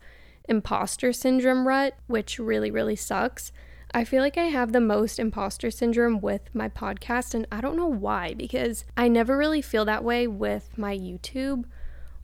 imposter 0.50 1.14
syndrome 1.14 1.68
rut 1.68 1.96
which 2.08 2.40
really 2.40 2.72
really 2.72 2.96
sucks. 2.96 3.52
I 3.96 4.04
feel 4.04 4.24
like 4.24 4.40
I 4.40 4.46
have 4.46 4.72
the 4.72 4.82
most 4.82 5.20
imposter 5.20 5.70
syndrome 5.70 6.20
with 6.20 6.50
my 6.54 6.68
podcast 6.68 7.36
and 7.36 7.46
I 7.52 7.62
don't 7.62 7.78
know 7.78 7.86
why 7.86 8.34
because 8.34 8.86
I 8.98 9.08
never 9.08 9.38
really 9.38 9.62
feel 9.62 9.86
that 9.86 10.04
way 10.04 10.26
with 10.26 10.76
my 10.78 10.98
YouTube 10.98 11.66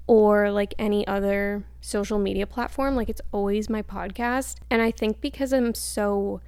or 0.08 0.50
like 0.52 0.74
any 0.80 1.06
other 1.06 1.64
social 1.80 2.18
media 2.18 2.48
platform 2.48 2.96
like 2.96 3.10
it's 3.10 3.22
always 3.32 3.70
my 3.70 3.84
podcast 3.84 4.56
and 4.72 4.82
I 4.82 4.90
think 4.90 5.22
because 5.22 5.54
I'm 5.54 5.76
so 5.76 6.42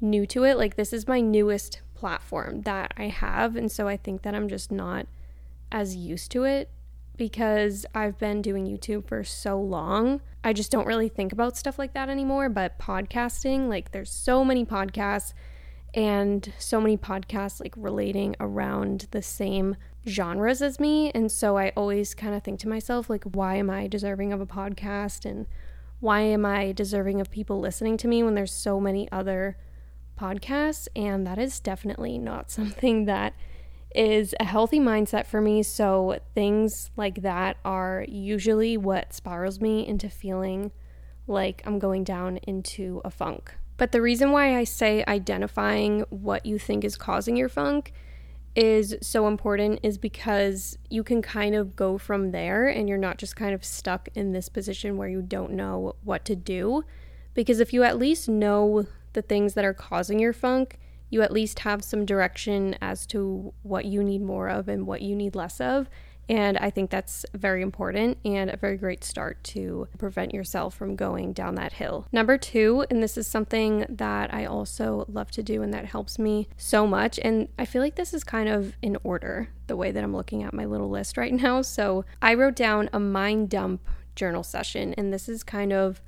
new 0.00 0.26
to 0.26 0.44
it 0.44 0.58
like 0.58 0.76
this 0.76 0.92
is 0.92 1.08
my 1.08 1.20
newest 1.20 1.80
platform 1.98 2.62
that 2.62 2.94
I 2.96 3.08
have. 3.08 3.56
And 3.56 3.70
so 3.70 3.88
I 3.88 3.96
think 3.96 4.22
that 4.22 4.34
I'm 4.34 4.48
just 4.48 4.70
not 4.70 5.06
as 5.70 5.96
used 5.96 6.30
to 6.32 6.44
it 6.44 6.70
because 7.18 7.84
I've 7.94 8.18
been 8.18 8.40
doing 8.40 8.66
YouTube 8.66 9.06
for 9.06 9.22
so 9.24 9.60
long. 9.60 10.22
I 10.42 10.52
just 10.52 10.70
don't 10.70 10.86
really 10.86 11.08
think 11.08 11.32
about 11.32 11.56
stuff 11.56 11.78
like 11.78 11.92
that 11.92 12.08
anymore. 12.08 12.48
But 12.48 12.78
podcasting, 12.78 13.68
like, 13.68 13.90
there's 13.90 14.10
so 14.10 14.44
many 14.44 14.64
podcasts 14.64 15.34
and 15.94 16.52
so 16.58 16.80
many 16.80 16.96
podcasts 16.96 17.60
like 17.60 17.74
relating 17.76 18.36
around 18.40 19.08
the 19.10 19.22
same 19.22 19.76
genres 20.06 20.62
as 20.62 20.80
me. 20.80 21.10
And 21.10 21.30
so 21.30 21.58
I 21.58 21.72
always 21.76 22.14
kind 22.14 22.34
of 22.34 22.42
think 22.42 22.60
to 22.60 22.68
myself, 22.68 23.10
like, 23.10 23.24
why 23.24 23.56
am 23.56 23.68
I 23.68 23.88
deserving 23.88 24.32
of 24.32 24.40
a 24.40 24.46
podcast? 24.46 25.28
And 25.28 25.46
why 26.00 26.20
am 26.20 26.46
I 26.46 26.72
deserving 26.72 27.20
of 27.20 27.30
people 27.30 27.60
listening 27.60 27.96
to 27.98 28.08
me 28.08 28.22
when 28.22 28.34
there's 28.34 28.52
so 28.52 28.80
many 28.80 29.10
other 29.10 29.56
podcasts, 30.18 30.88
and 30.94 31.26
that 31.26 31.38
is 31.38 31.60
definitely 31.60 32.18
not 32.18 32.50
something 32.50 33.04
that 33.06 33.34
is 33.94 34.34
a 34.38 34.44
healthy 34.44 34.80
mindset 34.80 35.26
for 35.26 35.40
me. 35.40 35.62
So, 35.62 36.18
things 36.34 36.90
like 36.96 37.22
that 37.22 37.56
are 37.64 38.04
usually 38.08 38.76
what 38.76 39.12
spirals 39.12 39.60
me 39.60 39.86
into 39.86 40.08
feeling 40.08 40.72
like 41.26 41.62
I'm 41.64 41.78
going 41.78 42.04
down 42.04 42.38
into 42.38 43.00
a 43.04 43.10
funk. 43.10 43.54
But 43.76 43.92
the 43.92 44.02
reason 44.02 44.32
why 44.32 44.58
I 44.58 44.64
say 44.64 45.04
identifying 45.06 46.04
what 46.10 46.44
you 46.44 46.58
think 46.58 46.84
is 46.84 46.96
causing 46.96 47.36
your 47.36 47.48
funk 47.48 47.92
is 48.56 48.96
so 49.00 49.28
important 49.28 49.78
is 49.84 49.98
because 49.98 50.78
you 50.90 51.04
can 51.04 51.22
kind 51.22 51.54
of 51.54 51.76
go 51.76 51.96
from 51.96 52.32
there 52.32 52.66
and 52.66 52.88
you're 52.88 52.98
not 52.98 53.18
just 53.18 53.36
kind 53.36 53.54
of 53.54 53.64
stuck 53.64 54.08
in 54.16 54.32
this 54.32 54.48
position 54.48 54.96
where 54.96 55.08
you 55.08 55.22
don't 55.22 55.52
know 55.52 55.94
what 56.02 56.24
to 56.24 56.34
do. 56.34 56.82
Because 57.34 57.60
if 57.60 57.72
you 57.72 57.84
at 57.84 57.98
least 57.98 58.28
know 58.28 58.86
the 59.12 59.22
things 59.22 59.54
that 59.54 59.64
are 59.64 59.74
causing 59.74 60.18
your 60.18 60.32
funk, 60.32 60.78
you 61.10 61.22
at 61.22 61.32
least 61.32 61.60
have 61.60 61.82
some 61.82 62.04
direction 62.04 62.76
as 62.80 63.06
to 63.06 63.52
what 63.62 63.84
you 63.84 64.02
need 64.02 64.22
more 64.22 64.48
of 64.48 64.68
and 64.68 64.86
what 64.86 65.02
you 65.02 65.14
need 65.14 65.34
less 65.34 65.60
of. 65.60 65.88
And 66.28 66.58
I 66.58 66.68
think 66.68 66.90
that's 66.90 67.24
very 67.32 67.62
important 67.62 68.18
and 68.24 68.50
a 68.50 68.56
very 68.56 68.76
great 68.76 69.02
start 69.02 69.42
to 69.44 69.88
prevent 69.96 70.34
yourself 70.34 70.74
from 70.74 70.94
going 70.94 71.32
down 71.32 71.54
that 71.54 71.74
hill. 71.74 72.06
Number 72.12 72.36
two, 72.36 72.84
and 72.90 73.02
this 73.02 73.16
is 73.16 73.26
something 73.26 73.86
that 73.88 74.32
I 74.32 74.44
also 74.44 75.06
love 75.08 75.30
to 75.32 75.42
do 75.42 75.62
and 75.62 75.72
that 75.72 75.86
helps 75.86 76.18
me 76.18 76.48
so 76.56 76.86
much. 76.86 77.18
And 77.20 77.48
I 77.58 77.64
feel 77.64 77.80
like 77.80 77.94
this 77.94 78.12
is 78.12 78.24
kind 78.24 78.48
of 78.48 78.76
in 78.82 78.98
order, 79.02 79.48
the 79.68 79.76
way 79.76 79.90
that 79.90 80.04
I'm 80.04 80.14
looking 80.14 80.42
at 80.42 80.52
my 80.52 80.66
little 80.66 80.90
list 80.90 81.16
right 81.16 81.32
now. 81.42 81.62
So 81.62 82.04
I 82.20 82.34
wrote 82.34 82.56
down 82.56 82.90
a 82.92 83.00
mind 83.00 83.48
dump 83.48 83.80
journal 84.14 84.42
session, 84.42 84.94
and 84.98 85.12
this 85.12 85.28
is 85.28 85.42
kind 85.42 85.72
of 85.72 86.02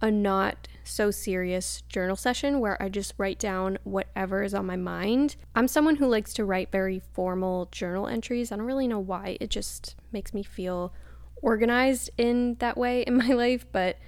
a 0.00 0.10
not 0.10 0.68
so 0.84 1.10
serious 1.10 1.82
journal 1.88 2.16
session 2.16 2.60
where 2.60 2.80
I 2.82 2.88
just 2.88 3.14
write 3.16 3.38
down 3.38 3.78
whatever 3.84 4.42
is 4.42 4.54
on 4.54 4.66
my 4.66 4.76
mind. 4.76 5.36
I'm 5.54 5.68
someone 5.68 5.96
who 5.96 6.06
likes 6.06 6.34
to 6.34 6.44
write 6.44 6.70
very 6.70 7.00
formal 7.12 7.68
journal 7.72 8.06
entries. 8.06 8.52
I 8.52 8.56
don't 8.56 8.66
really 8.66 8.88
know 8.88 8.98
why, 8.98 9.38
it 9.40 9.50
just 9.50 9.96
makes 10.12 10.34
me 10.34 10.42
feel 10.42 10.92
organized 11.42 12.10
in 12.18 12.56
that 12.56 12.76
way 12.76 13.02
in 13.02 13.16
my 13.18 13.28
life, 13.28 13.66
but 13.72 13.98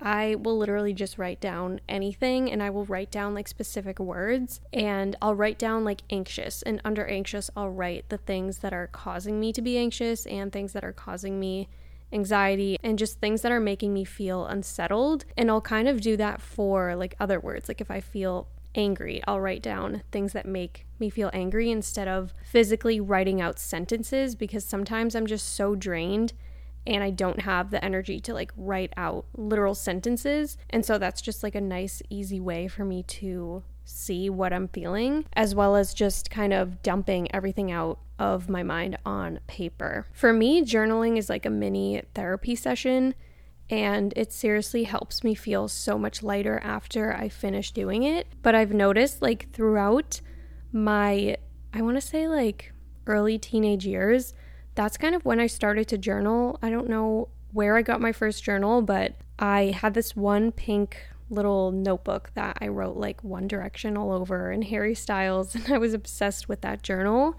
I 0.00 0.34
will 0.34 0.58
literally 0.58 0.92
just 0.92 1.18
write 1.18 1.40
down 1.40 1.80
anything 1.88 2.50
and 2.50 2.62
I 2.62 2.70
will 2.70 2.84
write 2.84 3.10
down 3.10 3.32
like 3.32 3.48
specific 3.48 3.98
words 3.98 4.60
and 4.72 5.16
I'll 5.22 5.34
write 5.34 5.58
down 5.58 5.84
like 5.84 6.02
anxious 6.10 6.62
and 6.62 6.80
under 6.84 7.06
anxious 7.06 7.48
I'll 7.56 7.70
write 7.70 8.08
the 8.08 8.18
things 8.18 8.58
that 8.58 8.74
are 8.74 8.88
causing 8.88 9.38
me 9.38 9.52
to 9.52 9.62
be 9.62 9.78
anxious 9.78 10.26
and 10.26 10.52
things 10.52 10.72
that 10.72 10.84
are 10.84 10.92
causing 10.92 11.38
me 11.38 11.68
anxiety, 12.14 12.78
and 12.82 12.98
just 12.98 13.20
things 13.20 13.42
that 13.42 13.52
are 13.52 13.60
making 13.60 13.92
me 13.92 14.04
feel 14.04 14.46
unsettled. 14.46 15.24
And 15.36 15.50
I'll 15.50 15.60
kind 15.60 15.88
of 15.88 16.00
do 16.00 16.16
that 16.16 16.40
for 16.40 16.94
like 16.96 17.16
other 17.20 17.40
words. 17.40 17.68
Like 17.68 17.80
if 17.80 17.90
I 17.90 18.00
feel 18.00 18.48
angry, 18.74 19.22
I'll 19.26 19.40
write 19.40 19.62
down 19.62 20.02
things 20.10 20.32
that 20.32 20.46
make 20.46 20.86
me 20.98 21.10
feel 21.10 21.30
angry 21.32 21.70
instead 21.70 22.08
of 22.08 22.32
physically 22.44 23.00
writing 23.00 23.40
out 23.40 23.58
sentences 23.58 24.34
because 24.34 24.64
sometimes 24.64 25.14
I'm 25.14 25.26
just 25.26 25.54
so 25.54 25.74
drained 25.74 26.32
and 26.86 27.02
I 27.02 27.10
don't 27.10 27.40
have 27.40 27.70
the 27.70 27.84
energy 27.84 28.20
to 28.20 28.34
like 28.34 28.52
write 28.56 28.92
out 28.96 29.26
literal 29.36 29.74
sentences. 29.74 30.58
And 30.70 30.84
so 30.84 30.98
that's 30.98 31.22
just 31.22 31.42
like 31.42 31.54
a 31.54 31.60
nice, 31.60 32.02
easy 32.10 32.40
way 32.40 32.68
for 32.68 32.84
me 32.84 33.02
to 33.04 33.62
see 33.84 34.30
what 34.30 34.52
I'm 34.52 34.68
feeling, 34.68 35.26
as 35.34 35.54
well 35.54 35.76
as 35.76 35.94
just 35.94 36.30
kind 36.30 36.52
of 36.52 36.82
dumping 36.82 37.34
everything 37.34 37.70
out 37.70 37.98
of 38.18 38.48
my 38.48 38.62
mind 38.62 38.98
on 39.04 39.40
paper. 39.46 40.06
For 40.12 40.32
me, 40.32 40.62
journaling 40.62 41.16
is 41.16 41.28
like 41.28 41.46
a 41.46 41.50
mini 41.50 42.02
therapy 42.14 42.54
session, 42.54 43.14
and 43.70 44.12
it 44.16 44.32
seriously 44.32 44.84
helps 44.84 45.24
me 45.24 45.34
feel 45.34 45.68
so 45.68 45.98
much 45.98 46.22
lighter 46.22 46.60
after 46.62 47.14
I 47.14 47.28
finish 47.28 47.72
doing 47.72 48.02
it. 48.02 48.26
But 48.42 48.54
I've 48.54 48.72
noticed 48.72 49.22
like 49.22 49.50
throughout 49.52 50.20
my, 50.72 51.36
I 51.72 51.82
want 51.82 51.96
to 51.96 52.00
say 52.00 52.28
like 52.28 52.72
early 53.06 53.38
teenage 53.38 53.86
years, 53.86 54.34
that's 54.74 54.96
kind 54.96 55.14
of 55.14 55.24
when 55.24 55.40
I 55.40 55.46
started 55.46 55.88
to 55.88 55.98
journal. 55.98 56.58
I 56.62 56.70
don't 56.70 56.88
know 56.88 57.28
where 57.52 57.76
I 57.76 57.82
got 57.82 58.00
my 58.00 58.12
first 58.12 58.42
journal, 58.42 58.82
but 58.82 59.14
I 59.38 59.74
had 59.76 59.94
this 59.94 60.14
one 60.16 60.52
pink 60.52 60.96
little 61.30 61.72
notebook 61.72 62.30
that 62.34 62.58
I 62.60 62.68
wrote 62.68 62.96
like 62.96 63.24
One 63.24 63.48
Direction 63.48 63.96
all 63.96 64.12
over 64.12 64.50
and 64.50 64.64
Harry 64.64 64.94
Styles, 64.94 65.54
and 65.54 65.72
I 65.72 65.78
was 65.78 65.94
obsessed 65.94 66.48
with 66.48 66.60
that 66.60 66.82
journal 66.82 67.36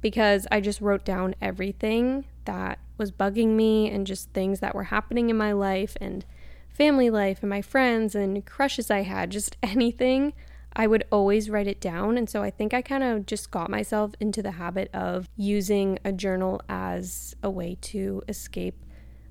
because 0.00 0.46
I 0.50 0.60
just 0.60 0.80
wrote 0.80 1.04
down 1.04 1.34
everything 1.40 2.24
that 2.44 2.78
was 2.96 3.12
bugging 3.12 3.50
me 3.50 3.90
and 3.90 4.06
just 4.06 4.30
things 4.30 4.60
that 4.60 4.74
were 4.74 4.84
happening 4.84 5.30
in 5.30 5.36
my 5.36 5.52
life 5.52 5.96
and 6.00 6.24
family 6.68 7.10
life 7.10 7.38
and 7.42 7.50
my 7.50 7.62
friends 7.62 8.14
and 8.14 8.44
crushes 8.46 8.90
I 8.90 9.02
had, 9.02 9.30
just 9.30 9.56
anything. 9.62 10.32
I 10.74 10.86
would 10.86 11.04
always 11.10 11.50
write 11.50 11.66
it 11.66 11.80
down. 11.80 12.16
And 12.16 12.30
so 12.30 12.42
I 12.42 12.50
think 12.50 12.72
I 12.72 12.82
kind 12.82 13.02
of 13.02 13.26
just 13.26 13.50
got 13.50 13.70
myself 13.70 14.12
into 14.20 14.42
the 14.42 14.52
habit 14.52 14.90
of 14.94 15.28
using 15.36 15.98
a 16.04 16.12
journal 16.12 16.60
as 16.68 17.34
a 17.42 17.50
way 17.50 17.76
to 17.82 18.22
escape 18.28 18.84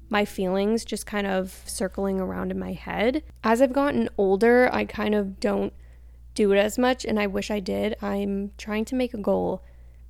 my 0.10 0.26
feelings 0.26 0.86
just 0.86 1.06
kind 1.06 1.28
of 1.28 1.64
circling 1.66 2.20
around 2.20 2.52
in 2.52 2.60
my 2.60 2.74
head. 2.74 3.24
As 3.44 3.62
I've 3.62 3.74
gotten 3.74 4.10
older, 4.18 4.70
I 4.72 4.86
kind 4.86 5.16
of 5.16 5.40
don't 5.40 5.74
do 6.34 6.52
it 6.52 6.58
as 6.58 6.78
much, 6.78 7.04
and 7.04 7.20
I 7.20 7.28
wish 7.28 7.50
I 7.50 7.60
did. 7.60 7.96
I'm 8.02 8.52
trying 8.58 8.86
to 8.86 8.96
make 8.96 9.14
a 9.14 9.18
goal 9.18 9.64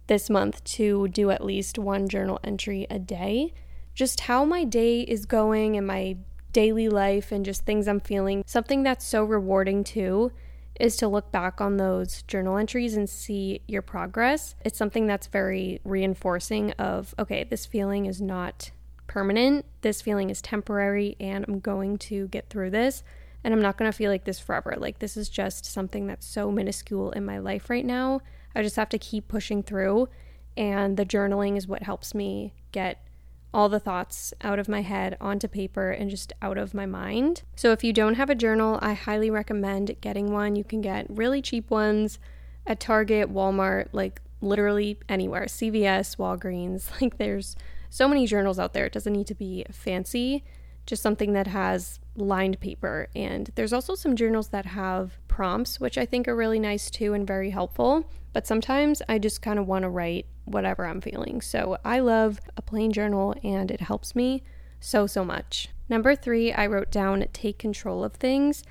this 0.07 0.29
month 0.29 0.63
to 0.63 1.07
do 1.09 1.31
at 1.31 1.43
least 1.43 1.77
one 1.77 2.07
journal 2.07 2.39
entry 2.43 2.87
a 2.89 2.99
day. 2.99 3.53
Just 3.93 4.21
how 4.21 4.45
my 4.45 4.63
day 4.63 5.01
is 5.01 5.25
going 5.25 5.75
and 5.77 5.87
my 5.87 6.17
daily 6.51 6.89
life 6.89 7.31
and 7.31 7.45
just 7.45 7.65
things 7.65 7.87
I'm 7.87 7.99
feeling. 7.99 8.43
Something 8.45 8.83
that's 8.83 9.05
so 9.05 9.23
rewarding 9.23 9.83
too 9.83 10.31
is 10.79 10.95
to 10.97 11.07
look 11.07 11.31
back 11.31 11.59
on 11.59 11.77
those 11.77 12.21
journal 12.23 12.57
entries 12.57 12.95
and 12.95 13.09
see 13.09 13.61
your 13.67 13.81
progress. 13.81 14.55
It's 14.63 14.77
something 14.77 15.07
that's 15.07 15.27
very 15.27 15.81
reinforcing 15.83 16.71
of 16.73 17.15
okay, 17.17 17.43
this 17.43 17.65
feeling 17.65 18.05
is 18.05 18.21
not 18.21 18.71
permanent. 19.07 19.65
This 19.81 20.01
feeling 20.01 20.29
is 20.29 20.41
temporary, 20.41 21.15
and 21.19 21.45
I'm 21.47 21.59
going 21.59 21.97
to 21.99 22.27
get 22.27 22.49
through 22.49 22.71
this. 22.71 23.03
And 23.43 23.53
I'm 23.53 23.61
not 23.61 23.77
going 23.77 23.89
to 23.89 23.97
feel 23.97 24.11
like 24.11 24.25
this 24.25 24.39
forever. 24.39 24.75
Like, 24.77 24.99
this 24.99 25.15
is 25.15 25.29
just 25.29 25.65
something 25.65 26.07
that's 26.07 26.25
so 26.25 26.51
minuscule 26.51 27.11
in 27.11 27.25
my 27.25 27.39
life 27.39 27.69
right 27.69 27.85
now. 27.85 28.21
I 28.57 28.63
just 28.63 28.75
have 28.75 28.89
to 28.89 28.97
keep 28.97 29.27
pushing 29.27 29.61
through. 29.61 30.09
And 30.57 30.97
the 30.97 31.05
journaling 31.05 31.55
is 31.55 31.67
what 31.67 31.83
helps 31.83 32.15
me 32.15 32.53
get 32.71 33.05
all 33.53 33.69
the 33.69 33.79
thoughts 33.79 34.33
out 34.41 34.57
of 34.57 34.67
my 34.67 34.81
head 34.81 35.15
onto 35.21 35.47
paper 35.47 35.91
and 35.91 36.09
just 36.09 36.33
out 36.41 36.57
of 36.57 36.73
my 36.73 36.87
mind. 36.87 37.43
So, 37.55 37.71
if 37.71 37.83
you 37.83 37.93
don't 37.93 38.15
have 38.15 38.31
a 38.31 38.35
journal, 38.35 38.79
I 38.81 38.93
highly 38.93 39.29
recommend 39.29 39.95
getting 40.01 40.31
one. 40.33 40.55
You 40.55 40.63
can 40.63 40.81
get 40.81 41.05
really 41.07 41.41
cheap 41.41 41.69
ones 41.69 42.17
at 42.65 42.79
Target, 42.79 43.31
Walmart, 43.31 43.89
like 43.93 44.21
literally 44.41 44.99
anywhere, 45.07 45.45
CVS, 45.45 46.17
Walgreens. 46.17 46.89
Like, 47.01 47.17
there's 47.17 47.55
so 47.89 48.07
many 48.07 48.25
journals 48.25 48.59
out 48.59 48.73
there. 48.73 48.85
It 48.85 48.93
doesn't 48.93 49.13
need 49.13 49.27
to 49.27 49.35
be 49.35 49.65
fancy, 49.71 50.43
just 50.87 51.03
something 51.03 51.33
that 51.33 51.47
has 51.47 51.99
lined 52.17 52.59
paper. 52.59 53.07
And 53.15 53.49
there's 53.55 53.73
also 53.73 53.95
some 53.95 54.15
journals 54.15 54.49
that 54.49 54.65
have 54.65 55.17
prompts, 55.27 55.79
which 55.79 55.97
I 55.97 56.05
think 56.05 56.27
are 56.27 56.35
really 56.35 56.59
nice 56.59 56.89
too 56.89 57.13
and 57.13 57.25
very 57.25 57.51
helpful. 57.51 58.09
But 58.33 58.47
sometimes 58.47 59.01
I 59.07 59.19
just 59.19 59.41
kind 59.41 59.59
of 59.59 59.67
want 59.67 59.83
to 59.83 59.89
write 59.89 60.25
whatever 60.45 60.85
I'm 60.85 61.01
feeling. 61.01 61.41
So 61.41 61.77
I 61.85 61.99
love 61.99 62.39
a 62.55 62.61
plain 62.61 62.91
journal 62.91 63.35
and 63.43 63.71
it 63.71 63.81
helps 63.81 64.15
me 64.15 64.43
so, 64.79 65.07
so 65.07 65.23
much. 65.23 65.69
Number 65.89 66.15
three, 66.15 66.51
I 66.51 66.67
wrote 66.67 66.91
down 66.91 67.25
take 67.33 67.57
control 67.57 68.03
of 68.03 68.13
things. 68.13 68.63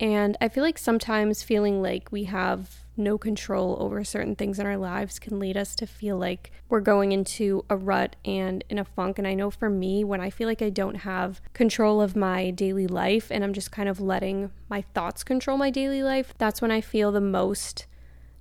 And 0.00 0.36
I 0.40 0.48
feel 0.48 0.64
like 0.64 0.78
sometimes 0.78 1.42
feeling 1.42 1.80
like 1.80 2.10
we 2.10 2.24
have 2.24 2.84
no 2.96 3.18
control 3.18 3.76
over 3.80 4.04
certain 4.04 4.36
things 4.36 4.58
in 4.58 4.66
our 4.66 4.76
lives 4.76 5.18
can 5.18 5.38
lead 5.38 5.56
us 5.56 5.74
to 5.76 5.86
feel 5.86 6.16
like 6.16 6.52
we're 6.68 6.80
going 6.80 7.12
into 7.12 7.64
a 7.68 7.76
rut 7.76 8.16
and 8.24 8.62
in 8.68 8.78
a 8.78 8.84
funk. 8.84 9.18
And 9.18 9.26
I 9.26 9.34
know 9.34 9.50
for 9.50 9.68
me, 9.68 10.04
when 10.04 10.20
I 10.20 10.30
feel 10.30 10.48
like 10.48 10.62
I 10.62 10.70
don't 10.70 10.96
have 10.96 11.40
control 11.52 12.00
of 12.00 12.16
my 12.16 12.50
daily 12.50 12.86
life 12.86 13.30
and 13.30 13.42
I'm 13.42 13.52
just 13.52 13.72
kind 13.72 13.88
of 13.88 14.00
letting 14.00 14.50
my 14.68 14.82
thoughts 14.94 15.24
control 15.24 15.56
my 15.56 15.70
daily 15.70 16.02
life, 16.02 16.34
that's 16.38 16.62
when 16.62 16.70
I 16.70 16.80
feel 16.80 17.10
the 17.10 17.20
most 17.20 17.86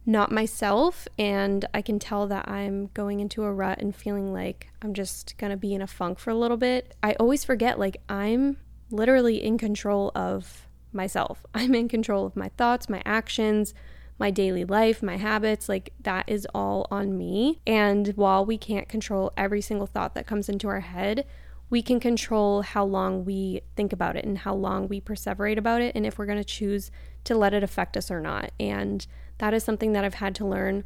not 0.05 0.31
myself. 0.31 1.07
And 1.17 1.65
I 1.73 1.81
can 1.81 1.97
tell 1.97 2.27
that 2.27 2.47
I'm 2.47 2.89
going 2.93 3.19
into 3.19 3.43
a 3.43 3.53
rut 3.53 3.79
and 3.79 3.95
feeling 3.95 4.33
like 4.33 4.69
I'm 4.81 4.93
just 4.93 5.37
gonna 5.37 5.57
be 5.57 5.73
in 5.73 5.81
a 5.81 5.87
funk 5.87 6.19
for 6.19 6.29
a 6.29 6.35
little 6.35 6.57
bit. 6.57 6.95
I 7.01 7.13
always 7.13 7.43
forget, 7.43 7.79
like, 7.79 7.97
I'm 8.09 8.57
literally 8.91 9.43
in 9.43 9.57
control 9.57 10.11
of 10.13 10.62
myself. 10.93 11.45
I'm 11.53 11.75
in 11.75 11.87
control 11.87 12.25
of 12.25 12.35
my 12.35 12.49
thoughts, 12.49 12.89
my 12.89 13.01
actions 13.05 13.73
my 14.19 14.31
daily 14.31 14.63
life, 14.63 15.01
my 15.01 15.17
habits, 15.17 15.67
like 15.67 15.91
that 16.01 16.23
is 16.27 16.47
all 16.53 16.87
on 16.91 17.17
me. 17.17 17.59
And 17.65 18.09
while 18.09 18.45
we 18.45 18.57
can't 18.57 18.87
control 18.87 19.33
every 19.35 19.61
single 19.61 19.87
thought 19.87 20.15
that 20.15 20.27
comes 20.27 20.49
into 20.49 20.67
our 20.67 20.81
head, 20.81 21.25
we 21.69 21.81
can 21.81 21.99
control 21.99 22.61
how 22.61 22.85
long 22.85 23.25
we 23.25 23.61
think 23.75 23.91
about 23.91 24.15
it 24.15 24.25
and 24.25 24.37
how 24.37 24.53
long 24.53 24.87
we 24.87 25.01
perseverate 25.01 25.57
about 25.57 25.81
it 25.81 25.95
and 25.95 26.05
if 26.05 26.17
we're 26.17 26.25
going 26.25 26.37
to 26.37 26.43
choose 26.43 26.91
to 27.23 27.35
let 27.35 27.53
it 27.53 27.63
affect 27.63 27.97
us 27.97 28.11
or 28.11 28.21
not. 28.21 28.51
And 28.59 29.05
that 29.39 29.53
is 29.53 29.63
something 29.63 29.93
that 29.93 30.05
I've 30.05 30.13
had 30.15 30.35
to 30.35 30.45
learn 30.45 30.83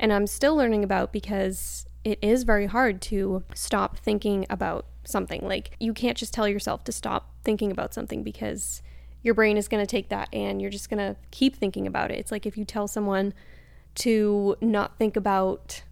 and 0.00 0.12
I'm 0.12 0.26
still 0.26 0.56
learning 0.56 0.82
about 0.82 1.12
because 1.12 1.86
it 2.02 2.18
is 2.20 2.42
very 2.42 2.66
hard 2.66 3.00
to 3.02 3.44
stop 3.54 3.96
thinking 3.96 4.44
about 4.50 4.86
something. 5.04 5.40
Like 5.42 5.76
you 5.78 5.94
can't 5.94 6.18
just 6.18 6.34
tell 6.34 6.48
yourself 6.48 6.82
to 6.84 6.92
stop 6.92 7.32
thinking 7.44 7.70
about 7.70 7.94
something 7.94 8.22
because 8.24 8.82
your 9.24 9.34
brain 9.34 9.56
is 9.56 9.66
going 9.66 9.84
to 9.84 9.90
take 9.90 10.10
that 10.10 10.28
and 10.32 10.62
you're 10.62 10.70
just 10.70 10.88
going 10.88 10.98
to 10.98 11.16
keep 11.32 11.56
thinking 11.56 11.88
about 11.88 12.12
it. 12.12 12.18
It's 12.18 12.30
like 12.30 12.46
if 12.46 12.56
you 12.56 12.64
tell 12.64 12.86
someone 12.86 13.34
to 13.96 14.54
not 14.60 14.98
think 14.98 15.16
about 15.16 15.82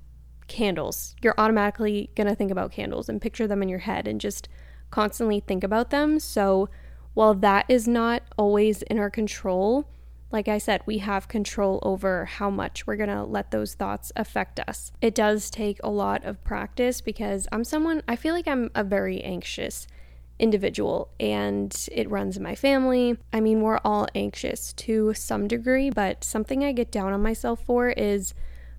candles, 0.46 1.16
you're 1.22 1.34
automatically 1.38 2.10
going 2.14 2.28
to 2.28 2.34
think 2.34 2.52
about 2.52 2.70
candles 2.70 3.08
and 3.08 3.20
picture 3.20 3.48
them 3.48 3.62
in 3.62 3.68
your 3.68 3.80
head 3.80 4.06
and 4.06 4.20
just 4.20 4.48
constantly 4.90 5.40
think 5.40 5.64
about 5.64 5.90
them. 5.90 6.20
So, 6.20 6.68
while 7.14 7.34
that 7.34 7.66
is 7.68 7.86
not 7.86 8.22
always 8.38 8.82
in 8.82 8.98
our 8.98 9.10
control, 9.10 9.86
like 10.30 10.48
I 10.48 10.56
said, 10.56 10.80
we 10.86 10.98
have 10.98 11.28
control 11.28 11.78
over 11.82 12.24
how 12.24 12.48
much 12.48 12.86
we're 12.86 12.96
going 12.96 13.10
to 13.10 13.22
let 13.22 13.50
those 13.50 13.74
thoughts 13.74 14.12
affect 14.16 14.58
us. 14.60 14.92
It 15.02 15.14
does 15.14 15.50
take 15.50 15.78
a 15.84 15.90
lot 15.90 16.24
of 16.24 16.42
practice 16.42 17.02
because 17.02 17.46
I'm 17.52 17.64
someone, 17.64 18.02
I 18.08 18.16
feel 18.16 18.34
like 18.34 18.48
I'm 18.48 18.70
a 18.74 18.82
very 18.82 19.22
anxious 19.22 19.86
individual 20.38 21.10
and 21.20 21.88
it 21.92 22.10
runs 22.10 22.36
in 22.36 22.42
my 22.42 22.54
family. 22.54 23.16
I 23.32 23.40
mean, 23.40 23.60
we're 23.60 23.80
all 23.84 24.06
anxious 24.14 24.72
to 24.74 25.14
some 25.14 25.46
degree, 25.48 25.90
but 25.90 26.24
something 26.24 26.64
I 26.64 26.72
get 26.72 26.90
down 26.90 27.12
on 27.12 27.22
myself 27.22 27.64
for 27.64 27.90
is 27.90 28.34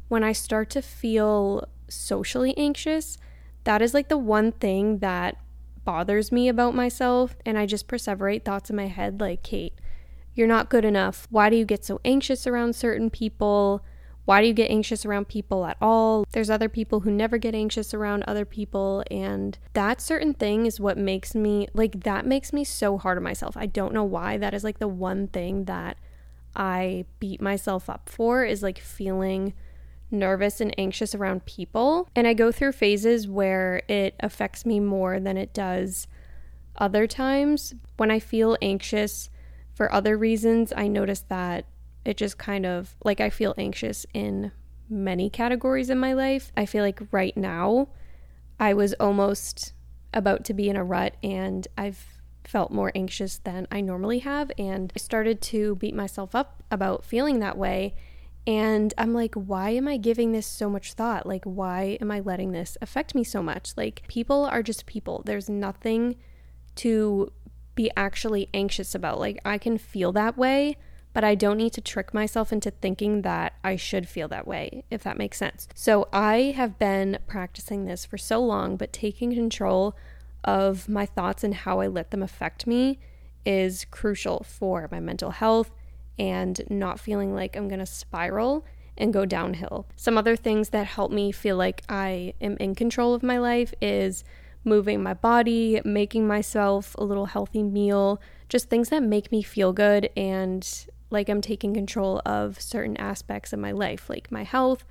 when 0.07 0.23
I 0.23 0.31
start 0.31 0.69
to 0.71 0.81
feel 0.81 1.67
socially 1.87 2.57
anxious. 2.57 3.17
That 3.63 3.81
is 3.81 3.93
like 3.93 4.09
the 4.09 4.17
one 4.17 4.51
thing 4.51 4.99
that 4.99 5.37
bothers 5.85 6.31
me 6.31 6.47
about 6.49 6.75
myself. 6.75 7.35
And 7.45 7.57
I 7.57 7.65
just 7.65 7.87
perseverate 7.87 8.43
thoughts 8.43 8.69
in 8.69 8.75
my 8.75 8.87
head 8.87 9.19
like, 9.19 9.43
Kate, 9.43 9.73
you're 10.33 10.47
not 10.47 10.69
good 10.69 10.85
enough. 10.85 11.27
Why 11.29 11.49
do 11.49 11.55
you 11.55 11.65
get 11.65 11.85
so 11.85 12.01
anxious 12.03 12.47
around 12.47 12.75
certain 12.75 13.09
people? 13.09 13.83
Why 14.25 14.41
do 14.41 14.47
you 14.47 14.53
get 14.53 14.71
anxious 14.71 15.05
around 15.05 15.27
people 15.27 15.65
at 15.65 15.77
all? 15.81 16.25
There's 16.31 16.49
other 16.49 16.69
people 16.69 17.01
who 17.01 17.11
never 17.11 17.37
get 17.37 17.53
anxious 17.53 17.93
around 17.93 18.23
other 18.23 18.45
people. 18.45 19.03
And 19.11 19.57
that 19.73 19.99
certain 19.99 20.33
thing 20.33 20.65
is 20.65 20.79
what 20.79 20.97
makes 20.97 21.35
me 21.35 21.67
like, 21.73 22.03
that 22.03 22.25
makes 22.25 22.53
me 22.53 22.63
so 22.63 22.97
hard 22.97 23.17
on 23.17 23.23
myself. 23.23 23.57
I 23.57 23.65
don't 23.65 23.93
know 23.93 24.03
why. 24.03 24.37
That 24.37 24.53
is 24.53 24.63
like 24.63 24.79
the 24.79 24.87
one 24.87 25.27
thing 25.27 25.65
that 25.65 25.97
I 26.55 27.05
beat 27.19 27.41
myself 27.41 27.89
up 27.89 28.09
for 28.09 28.45
is 28.45 28.63
like 28.63 28.79
feeling 28.79 29.53
nervous 30.09 30.61
and 30.61 30.73
anxious 30.77 31.13
around 31.13 31.45
people. 31.45 32.07
And 32.15 32.25
I 32.27 32.33
go 32.33 32.51
through 32.51 32.73
phases 32.73 33.27
where 33.27 33.81
it 33.89 34.15
affects 34.21 34.65
me 34.65 34.79
more 34.79 35.19
than 35.19 35.35
it 35.37 35.53
does 35.53 36.07
other 36.77 37.07
times. 37.07 37.73
When 37.97 38.11
I 38.11 38.19
feel 38.19 38.57
anxious 38.61 39.29
for 39.73 39.91
other 39.91 40.17
reasons, 40.17 40.71
I 40.75 40.87
notice 40.87 41.21
that 41.29 41.65
it 42.05 42.17
just 42.17 42.37
kind 42.37 42.65
of 42.65 42.95
like 43.03 43.21
I 43.21 43.29
feel 43.29 43.53
anxious 43.57 44.05
in 44.13 44.51
many 44.89 45.29
categories 45.29 45.89
in 45.89 45.97
my 45.97 46.13
life. 46.13 46.51
I 46.55 46.65
feel 46.65 46.83
like 46.83 47.01
right 47.11 47.35
now 47.35 47.89
I 48.59 48.73
was 48.73 48.93
almost 48.93 49.73
about 50.13 50.45
to 50.45 50.53
be 50.53 50.69
in 50.69 50.75
a 50.75 50.83
rut 50.83 51.15
and 51.23 51.67
I've 51.77 52.19
felt 52.43 52.71
more 52.71 52.91
anxious 52.93 53.37
than 53.39 53.67
I 53.71 53.81
normally 53.81 54.19
have. 54.19 54.51
And 54.57 54.91
I 54.95 54.99
started 54.99 55.41
to 55.43 55.75
beat 55.75 55.95
myself 55.95 56.35
up 56.35 56.63
about 56.69 57.05
feeling 57.05 57.39
that 57.39 57.57
way. 57.57 57.95
And 58.45 58.93
I'm 58.97 59.13
like, 59.13 59.35
why 59.35 59.69
am 59.69 59.87
I 59.87 59.97
giving 59.97 60.33
this 60.33 60.45
so 60.45 60.69
much 60.69 60.93
thought? 60.93 61.25
Like, 61.25 61.45
why 61.45 61.97
am 62.01 62.11
I 62.11 62.19
letting 62.19 62.51
this 62.51 62.77
affect 62.81 63.15
me 63.15 63.23
so 63.23 63.41
much? 63.41 63.73
Like, 63.77 64.03
people 64.07 64.43
are 64.43 64.61
just 64.61 64.85
people. 64.85 65.23
There's 65.25 65.49
nothing 65.49 66.17
to 66.75 67.31
be 67.75 67.89
actually 67.95 68.49
anxious 68.53 68.93
about. 68.93 69.19
Like, 69.19 69.39
I 69.45 69.57
can 69.57 69.77
feel 69.77 70.11
that 70.11 70.37
way, 70.37 70.75
but 71.13 71.23
I 71.23 71.35
don't 71.35 71.57
need 71.57 71.73
to 71.73 71.81
trick 71.81 72.13
myself 72.13 72.51
into 72.51 72.71
thinking 72.71 73.21
that 73.21 73.53
I 73.63 73.75
should 73.75 74.09
feel 74.09 74.27
that 74.29 74.47
way, 74.47 74.83
if 74.89 75.03
that 75.03 75.17
makes 75.17 75.37
sense. 75.37 75.67
So, 75.73 76.07
I 76.11 76.53
have 76.55 76.79
been 76.79 77.19
practicing 77.27 77.85
this 77.85 78.05
for 78.05 78.17
so 78.17 78.41
long, 78.41 78.77
but 78.77 78.91
taking 78.91 79.33
control 79.33 79.95
of 80.43 80.89
my 80.89 81.05
thoughts 81.05 81.43
and 81.43 81.53
how 81.53 81.79
I 81.79 81.87
let 81.87 82.11
them 82.11 82.23
affect 82.23 82.67
me 82.67 82.99
is 83.45 83.85
crucial 83.91 84.43
for 84.43 84.87
my 84.91 84.99
mental 84.99 85.31
health 85.31 85.71
and 86.19 86.61
not 86.69 86.99
feeling 86.99 87.33
like 87.33 87.55
I'm 87.55 87.69
to 87.69 87.85
spiral 87.85 88.65
and 88.97 89.13
go 89.13 89.25
downhill. 89.25 89.87
Some 89.95 90.17
other 90.17 90.35
things 90.35 90.69
that 90.69 90.85
help 90.85 91.11
me 91.11 91.31
feel 91.31 91.57
like 91.57 91.83
I 91.89 92.33
am 92.41 92.57
in 92.57 92.75
control 92.75 93.13
of 93.13 93.23
my 93.23 93.37
life 93.37 93.73
is 93.81 94.23
moving 94.63 95.01
my 95.01 95.13
body, 95.13 95.81
making 95.83 96.27
myself 96.27 96.95
a 96.97 97.03
little 97.03 97.25
healthy 97.25 97.63
meal, 97.63 98.21
just 98.47 98.69
things 98.69 98.89
that 98.89 99.03
make 99.03 99.31
me 99.31 99.41
feel 99.41 99.73
good 99.73 100.09
and 100.15 100.87
like 101.13 101.29
I'm 101.29 101.41
taking 101.41 101.73
control 101.73 102.21
of 102.25 102.59
certain 102.59 102.97
aspects 102.97 103.53
of 103.53 103.59
my 103.59 103.71
life, 103.71 104.09
like 104.09 104.31
my 104.31 104.43
health, 104.43 104.83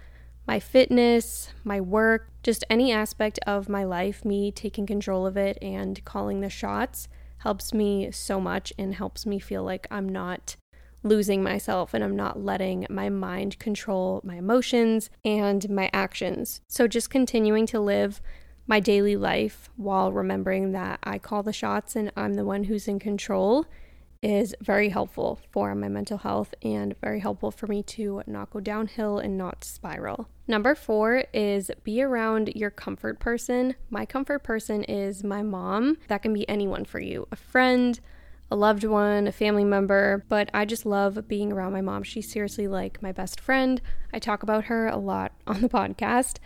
my 0.46 0.60
fitness, 0.60 1.50
my 1.64 1.80
work, 1.80 2.30
just 2.42 2.64
any 2.70 2.92
aspect 2.92 3.38
of 3.46 3.68
my 3.68 3.84
life, 3.84 4.24
me 4.24 4.50
taking 4.50 4.86
control 4.86 5.26
of 5.26 5.36
it 5.36 5.58
and 5.60 6.02
calling 6.04 6.40
the 6.40 6.48
shots 6.48 7.08
helps 7.38 7.74
me 7.74 8.10
so 8.12 8.40
much 8.40 8.72
and 8.78 8.94
helps 8.94 9.26
me 9.26 9.38
feel 9.38 9.64
like 9.64 9.86
I'm 9.90 10.08
not 10.08 10.56
losing 11.02 11.42
myself 11.42 11.92
and 11.92 12.04
I'm 12.04 12.14
not 12.14 12.40
letting 12.40 12.86
my 12.88 13.08
mind 13.08 13.58
control 13.58 14.20
my 14.22 14.36
emotions 14.36 15.10
and 15.24 15.68
my 15.68 15.90
actions. 15.92 16.60
So 16.68 16.86
just 16.86 17.10
continuing 17.10 17.66
to 17.66 17.80
live 17.80 18.22
my 18.68 18.78
daily 18.78 19.16
life 19.16 19.68
while 19.76 20.12
remembering 20.12 20.70
that 20.70 21.00
I 21.02 21.18
call 21.18 21.42
the 21.42 21.52
shots 21.52 21.96
and 21.96 22.12
I'm 22.16 22.34
the 22.34 22.44
one 22.44 22.64
who's 22.64 22.86
in 22.86 23.00
control 23.00 23.66
is 24.22 24.54
very 24.60 24.88
helpful 24.88 25.40
for 25.50 25.74
my 25.74 25.88
mental 25.88 26.18
health 26.18 26.54
and 26.62 26.94
very 27.00 27.20
helpful 27.20 27.50
for 27.50 27.66
me 27.66 27.82
to 27.82 28.22
not 28.26 28.50
go 28.50 28.60
downhill 28.60 29.18
and 29.18 29.36
not 29.36 29.64
spiral. 29.64 30.28
Number 30.46 30.74
four 30.74 31.24
is 31.34 31.70
be 31.82 32.02
around 32.02 32.52
your 32.54 32.70
comfort 32.70 33.18
person. 33.18 33.74
My 33.90 34.06
comfort 34.06 34.44
person 34.44 34.84
is 34.84 35.24
my 35.24 35.42
mom. 35.42 35.98
That 36.08 36.22
can 36.22 36.32
be 36.32 36.48
anyone 36.48 36.84
for 36.84 37.00
you 37.00 37.26
a 37.32 37.36
friend, 37.36 37.98
a 38.50 38.56
loved 38.56 38.84
one, 38.84 39.26
a 39.26 39.32
family 39.32 39.64
member, 39.64 40.24
but 40.28 40.50
I 40.54 40.66
just 40.66 40.86
love 40.86 41.26
being 41.26 41.52
around 41.52 41.72
my 41.72 41.80
mom. 41.80 42.02
She's 42.04 42.30
seriously 42.30 42.68
like 42.68 43.02
my 43.02 43.10
best 43.10 43.40
friend. 43.40 43.80
I 44.12 44.18
talk 44.18 44.42
about 44.42 44.64
her 44.64 44.86
a 44.86 44.98
lot 44.98 45.32
on 45.46 45.62
the 45.62 45.68
podcast, 45.70 46.36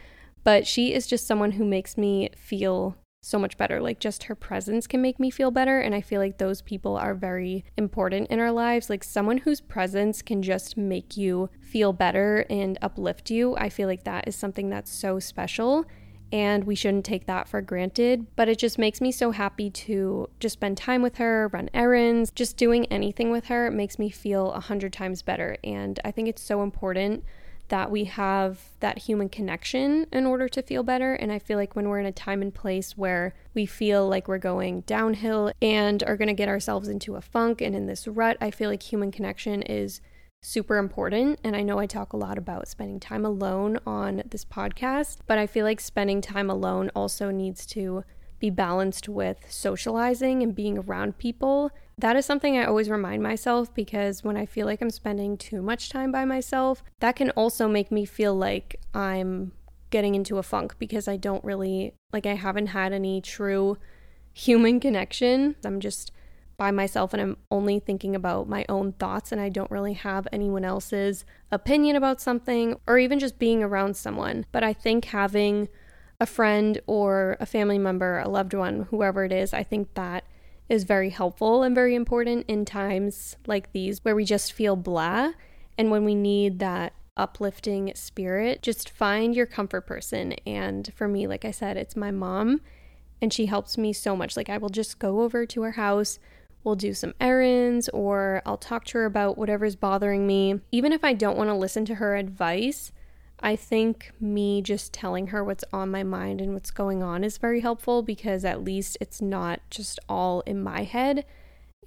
but 0.45 0.67
she 0.67 0.95
is 0.95 1.07
just 1.07 1.27
someone 1.27 1.53
who 1.53 1.65
makes 1.65 1.99
me 1.99 2.31
feel 2.37 2.97
so 3.27 3.39
much 3.39 3.59
better. 3.59 3.81
Like, 3.81 3.99
just 3.99 4.25
her 4.25 4.35
presence 4.35 4.87
can 4.87 5.03
make 5.03 5.19
me 5.19 5.31
feel 5.31 5.51
better. 5.51 5.81
And 5.81 5.95
I 5.95 6.01
feel 6.01 6.21
like 6.21 6.39
those 6.39 6.62
people 6.62 6.97
are 6.97 7.15
very 7.15 7.65
important 7.77 8.31
in 8.31 8.39
our 8.39 8.53
lives. 8.53 8.89
Like, 8.89 9.03
someone 9.03 9.39
whose 9.39 9.61
presence 9.61 10.23
can 10.23 10.43
just 10.43 10.77
make 10.77 11.17
you 11.17 11.51
feel 11.61 11.93
better 11.93 12.47
and 12.49 12.79
uplift 12.81 13.31
you. 13.31 13.57
I 13.57 13.69
feel 13.69 13.89
like 13.89 14.05
that 14.05 14.29
is 14.29 14.37
something 14.37 14.71
that's 14.71 14.91
so 14.91 15.19
special 15.19 15.85
and 16.33 16.65
we 16.65 16.75
shouldn't 16.75 17.05
take 17.05 17.27
that 17.27 17.49
for 17.49 17.61
granted. 17.61 18.27
But 18.37 18.49
it 18.49 18.59
just 18.59 18.79
makes 18.79 19.01
me 19.01 19.12
so 19.12 19.31
happy 19.31 19.71
to 19.71 20.29
just 20.41 20.55
spend 20.55 20.77
time 20.77 21.03
with 21.03 21.17
her, 21.17 21.49
run 21.53 21.71
errands, 21.73 22.31
just 22.31 22.57
doing 22.57 22.87
anything 22.87 23.31
with 23.31 23.47
her. 23.47 23.69
It 23.69 23.73
makes 23.73 23.99
me 23.99 24.11
feel 24.11 24.53
a 24.53 24.61
hundred 24.61 24.93
times 24.93 25.23
better. 25.23 25.57
And 25.62 26.01
I 26.05 26.11
think 26.11 26.29
it's 26.29 26.43
so 26.43 26.62
important 26.62 27.25
that 27.68 27.90
we 27.90 28.05
have 28.05 28.61
that 28.81 28.98
human 28.98 29.29
connection 29.29 30.07
in 30.12 30.26
order 30.26 30.48
to 30.48 30.62
feel 30.62 30.83
better. 30.83 31.14
And 31.14 31.33
I 31.33 31.38
feel 31.38 31.59
like 31.59 31.74
when 31.74 31.88
we're 31.88 32.00
in 32.00 32.07
a 32.07 32.12
time 32.12 32.42
and 32.42 32.55
place 32.55 32.96
where 32.96 33.35
we 33.55 33.66
feel 33.66 34.09
like 34.09 34.29
we're 34.29 34.38
going 34.38 34.83
downhill 34.83 35.52
and 35.61 36.02
are 36.05 36.16
going 36.16 36.29
to 36.29 36.35
get 36.35 36.48
ourselves 36.48 36.88
into 36.88 37.16
a 37.16 37.20
funk 37.20 37.61
and 37.61 37.74
in 37.74 37.87
this 37.87 38.07
rut, 38.07 38.37
I 38.40 38.50
feel 38.50 38.70
like 38.70 38.83
human 38.83 39.11
connection 39.11 39.62
is 39.62 40.00
super 40.42 40.76
important. 40.76 41.40
And 41.42 41.57
I 41.57 41.62
know 41.62 41.79
I 41.79 41.87
talk 41.87 42.12
a 42.12 42.16
lot 42.16 42.38
about 42.38 42.68
spending 42.68 43.00
time 43.00 43.24
alone 43.24 43.81
on 43.87 44.22
this 44.31 44.44
podcast, 44.44 45.18
but 45.26 45.38
I 45.38 45.46
feel 45.46 45.64
like 45.64 45.81
spending 45.81 46.20
time 46.20 46.48
alone 46.48 46.90
also 46.94 47.31
needs 47.31 47.66
to 47.66 48.05
be 48.38 48.51
balanced 48.51 49.09
with 49.09 49.38
socializing 49.49 50.42
and 50.42 50.55
being 50.55 50.79
around 50.79 51.18
people. 51.18 51.70
That 51.99 52.16
is 52.16 52.27
something 52.27 52.59
I 52.59 52.64
always 52.64 52.90
remind 52.90 53.22
myself 53.22 53.75
because 53.75 54.22
when 54.22 54.37
I 54.37 54.46
feel 54.46 54.66
like 54.66 54.83
I'm 54.83 54.90
spending 54.90 55.37
too 55.37 55.62
much 55.62 55.88
time 55.88 56.12
by 56.12 56.25
myself, 56.25 56.83
that 57.01 57.16
can 57.16 57.31
also 57.31 57.68
make 57.68 57.90
me 57.90 58.05
feel 58.05 58.35
like 58.35 58.77
I'm 58.94 59.53
getting 59.90 60.14
into 60.14 60.38
a 60.38 60.42
funk 60.42 60.79
because 60.79 61.09
I 61.09 61.16
don't 61.16 61.42
really, 61.44 61.94
like, 62.12 62.27
I 62.27 62.35
haven't 62.35 62.68
had 62.68 62.92
any 62.92 63.20
true 63.20 63.79
human 64.33 64.81
connection. 64.81 65.57
I'm 65.64 65.81
just 65.81 66.12
by 66.57 66.70
myself 66.70 67.12
and 67.12 67.20
I'm 67.20 67.37
only 67.51 67.79
thinking 67.79 68.14
about 68.14 68.49
my 68.49 68.64
own 68.68 68.92
thoughts 68.92 69.33
and 69.33 69.40
I 69.40 69.49
don't 69.49 69.70
really 69.70 69.92
have 69.92 70.27
anyone 70.33 70.64
else's 70.64 71.25
opinion 71.51 71.96
about 71.96 72.20
something 72.20 72.77
or 72.87 72.99
even 72.99 73.18
just 73.18 73.38
being 73.38 73.62
around 73.62 73.96
someone. 73.96 74.46
But 74.53 74.62
I 74.62 74.72
think 74.72 75.07
having 75.07 75.68
a 76.20 76.26
friend 76.26 76.81
or 76.87 77.37
a 77.40 77.46
family 77.46 77.79
member, 77.79 78.18
a 78.18 78.29
loved 78.29 78.55
one, 78.55 78.87
whoever 78.90 79.24
it 79.24 79.33
is, 79.33 79.52
I 79.52 79.62
think 79.62 79.94
that 79.94 80.24
is 80.68 80.85
very 80.85 81.11
helpful 81.11 81.62
and 81.62 81.74
very 81.74 81.94
important 81.94 82.44
in 82.48 82.64
times 82.64 83.37
like 83.46 83.72
these 83.72 84.05
where 84.05 84.16
we 84.16 84.24
just 84.24 84.52
feel 84.52 84.74
blah 84.76 85.33
and 85.79 85.90
when 85.90 86.05
we 86.05 86.14
need 86.14 86.59
that 86.59 86.92
uplifting 87.16 87.92
spirit, 87.94 88.62
just 88.62 88.90
find 88.90 89.35
your 89.35 89.46
comfort 89.46 89.83
person. 89.83 90.33
And 90.46 90.92
for 90.94 91.07
me, 91.07 91.26
like 91.26 91.44
I 91.44 91.50
said, 91.50 91.76
it's 91.76 91.96
my 91.96 92.11
mom 92.11 92.61
and 93.22 93.33
she 93.33 93.46
helps 93.46 93.79
me 93.79 93.92
so 93.92 94.16
much. 94.16 94.37
Like 94.37 94.50
I 94.50 94.59
will 94.59 94.68
just 94.68 94.98
go 94.98 95.20
over 95.20 95.46
to 95.46 95.62
her 95.62 95.72
house 95.72 96.18
we'll 96.66 96.74
do 96.74 96.92
some 96.92 97.14
errands 97.20 97.88
or 97.90 98.42
I'll 98.44 98.59
talk 98.59 98.85
to 98.87 98.98
her 98.98 99.05
about 99.05 99.38
whatever's 99.38 99.76
bothering 99.76 100.26
me. 100.26 100.61
Even 100.72 100.92
if 100.92 101.05
I 101.05 101.12
don't 101.14 101.38
want 101.38 101.48
to 101.48 101.55
listen 101.55 101.85
to 101.87 101.94
her 101.94 102.16
advice, 102.16 102.90
I 103.40 103.57
think 103.57 104.12
me 104.18 104.62
just 104.62 104.92
telling 104.92 105.29
her 105.29 105.44
what's 105.44 105.64
on 105.72 105.90
my 105.90 106.03
mind 106.03 106.40
and 106.40 106.55
what's 106.55 106.70
going 106.70 107.03
on 107.03 107.22
is 107.22 107.38
very 107.38 107.61
helpful 107.61 108.03
because 108.03 108.44
at 108.44 108.64
least 108.64 108.96
it's 109.01 109.20
not 109.20 109.61
just 109.70 110.01
all 110.09 110.40
in 110.40 110.62
my 110.62 110.85
head. 110.85 111.25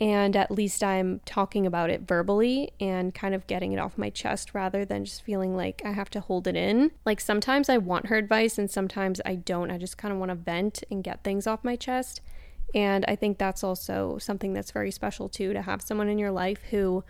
And 0.01 0.35
at 0.35 0.51
least 0.51 0.81
I'm 0.81 1.19
talking 1.25 1.65
about 1.65 1.89
it 1.89 2.07
verbally 2.07 2.71
and 2.79 3.13
kind 3.13 3.35
of 3.35 3.47
getting 3.47 3.73
it 3.73 3.79
off 3.79 3.97
my 3.97 4.09
chest 4.09 4.53
rather 4.53 4.85
than 4.85 5.03
just 5.03 5.23
feeling 5.23 5.57
like 5.57 5.81
I 5.83 5.91
have 5.91 6.09
to 6.11 6.21
hold 6.21 6.47
it 6.47 6.55
in. 6.55 6.91
Like 7.05 7.19
sometimes 7.19 7.67
I 7.67 7.79
want 7.79 8.05
her 8.05 8.15
advice 8.15 8.57
and 8.57 8.71
sometimes 8.71 9.19
I 9.25 9.35
don't. 9.35 9.71
I 9.71 9.77
just 9.77 9.97
kind 9.97 10.13
of 10.13 10.19
want 10.19 10.29
to 10.29 10.35
vent 10.35 10.83
and 10.89 11.03
get 11.03 11.23
things 11.23 11.47
off 11.47 11.65
my 11.65 11.75
chest. 11.75 12.21
And 12.73 13.03
I 13.07 13.15
think 13.15 13.37
that's 13.37 13.63
also 13.63 14.17
something 14.19 14.53
that's 14.53 14.71
very 14.71 14.91
special 14.91 15.27
too 15.27 15.51
to 15.51 15.63
have 15.63 15.81
someone 15.81 16.07
in 16.07 16.19
your 16.19 16.31
life 16.31 16.61
who 16.69 17.03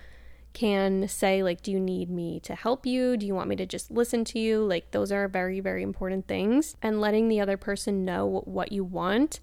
can 0.53 1.07
say 1.07 1.43
like 1.43 1.61
do 1.61 1.71
you 1.71 1.79
need 1.79 2.09
me 2.09 2.39
to 2.39 2.55
help 2.55 2.85
you 2.85 3.15
do 3.15 3.25
you 3.25 3.35
want 3.35 3.47
me 3.47 3.55
to 3.55 3.65
just 3.65 3.91
listen 3.91 4.25
to 4.25 4.39
you 4.39 4.63
like 4.63 4.91
those 4.91 5.11
are 5.11 5.27
very 5.27 5.59
very 5.59 5.83
important 5.83 6.27
things 6.27 6.75
and 6.81 6.99
letting 6.99 7.27
the 7.27 7.39
other 7.39 7.55
person 7.55 8.03
know 8.03 8.41
what 8.45 8.71
you 8.71 8.83
want 8.83 9.39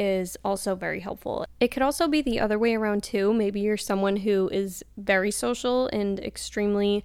is 0.00 0.36
also 0.42 0.74
very 0.74 1.00
helpful. 1.00 1.44
It 1.60 1.68
could 1.68 1.82
also 1.82 2.08
be 2.08 2.22
the 2.22 2.40
other 2.40 2.58
way 2.58 2.74
around 2.74 3.02
too. 3.02 3.34
Maybe 3.34 3.60
you're 3.60 3.76
someone 3.76 4.16
who 4.16 4.48
is 4.50 4.82
very 4.96 5.30
social 5.30 5.88
and 5.88 6.18
extremely 6.18 7.04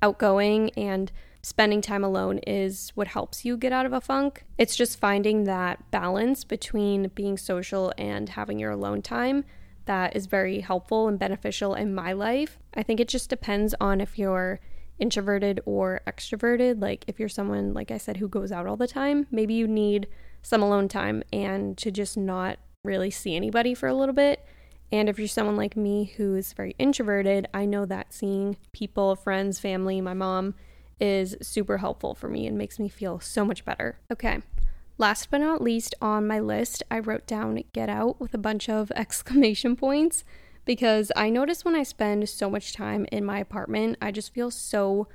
outgoing 0.00 0.70
and 0.76 1.10
spending 1.42 1.80
time 1.80 2.04
alone 2.04 2.38
is 2.46 2.92
what 2.94 3.08
helps 3.08 3.44
you 3.44 3.56
get 3.56 3.72
out 3.72 3.86
of 3.86 3.92
a 3.92 4.00
funk. 4.00 4.44
It's 4.56 4.76
just 4.76 5.00
finding 5.00 5.44
that 5.44 5.90
balance 5.90 6.44
between 6.44 7.10
being 7.14 7.36
social 7.36 7.92
and 7.98 8.28
having 8.28 8.60
your 8.60 8.70
alone 8.70 9.02
time 9.02 9.44
that 9.88 10.14
is 10.14 10.26
very 10.26 10.60
helpful 10.60 11.08
and 11.08 11.18
beneficial 11.18 11.74
in 11.74 11.94
my 11.94 12.12
life. 12.12 12.58
I 12.74 12.82
think 12.82 13.00
it 13.00 13.08
just 13.08 13.28
depends 13.28 13.74
on 13.80 14.00
if 14.00 14.18
you're 14.18 14.60
introverted 14.98 15.60
or 15.64 16.02
extroverted. 16.06 16.80
Like, 16.80 17.04
if 17.08 17.18
you're 17.18 17.28
someone, 17.28 17.72
like 17.72 17.90
I 17.90 17.98
said, 17.98 18.18
who 18.18 18.28
goes 18.28 18.52
out 18.52 18.66
all 18.66 18.76
the 18.76 18.86
time, 18.86 19.26
maybe 19.30 19.54
you 19.54 19.66
need 19.66 20.06
some 20.42 20.62
alone 20.62 20.88
time 20.88 21.22
and 21.32 21.76
to 21.78 21.90
just 21.90 22.16
not 22.16 22.58
really 22.84 23.10
see 23.10 23.34
anybody 23.34 23.74
for 23.74 23.88
a 23.88 23.94
little 23.94 24.14
bit. 24.14 24.44
And 24.92 25.08
if 25.08 25.18
you're 25.18 25.26
someone 25.26 25.56
like 25.56 25.76
me 25.76 26.12
who 26.16 26.34
is 26.36 26.52
very 26.52 26.74
introverted, 26.78 27.48
I 27.52 27.64
know 27.64 27.84
that 27.86 28.12
seeing 28.12 28.56
people, 28.72 29.16
friends, 29.16 29.58
family, 29.58 30.00
my 30.00 30.14
mom 30.14 30.54
is 31.00 31.36
super 31.42 31.78
helpful 31.78 32.14
for 32.14 32.28
me 32.28 32.46
and 32.46 32.58
makes 32.58 32.78
me 32.78 32.88
feel 32.88 33.20
so 33.20 33.44
much 33.44 33.64
better. 33.64 33.98
Okay. 34.12 34.42
Last 34.98 35.30
but 35.30 35.38
not 35.38 35.62
least 35.62 35.94
on 36.02 36.26
my 36.26 36.40
list, 36.40 36.82
I 36.90 36.98
wrote 36.98 37.24
down 37.24 37.62
get 37.72 37.88
out 37.88 38.20
with 38.20 38.34
a 38.34 38.38
bunch 38.38 38.68
of 38.68 38.90
exclamation 38.96 39.76
points 39.76 40.24
because 40.64 41.12
I 41.14 41.30
notice 41.30 41.64
when 41.64 41.76
I 41.76 41.84
spend 41.84 42.28
so 42.28 42.50
much 42.50 42.72
time 42.72 43.06
in 43.12 43.24
my 43.24 43.38
apartment, 43.38 43.96
I 44.02 44.10
just 44.10 44.34
feel 44.34 44.50
so 44.50 45.06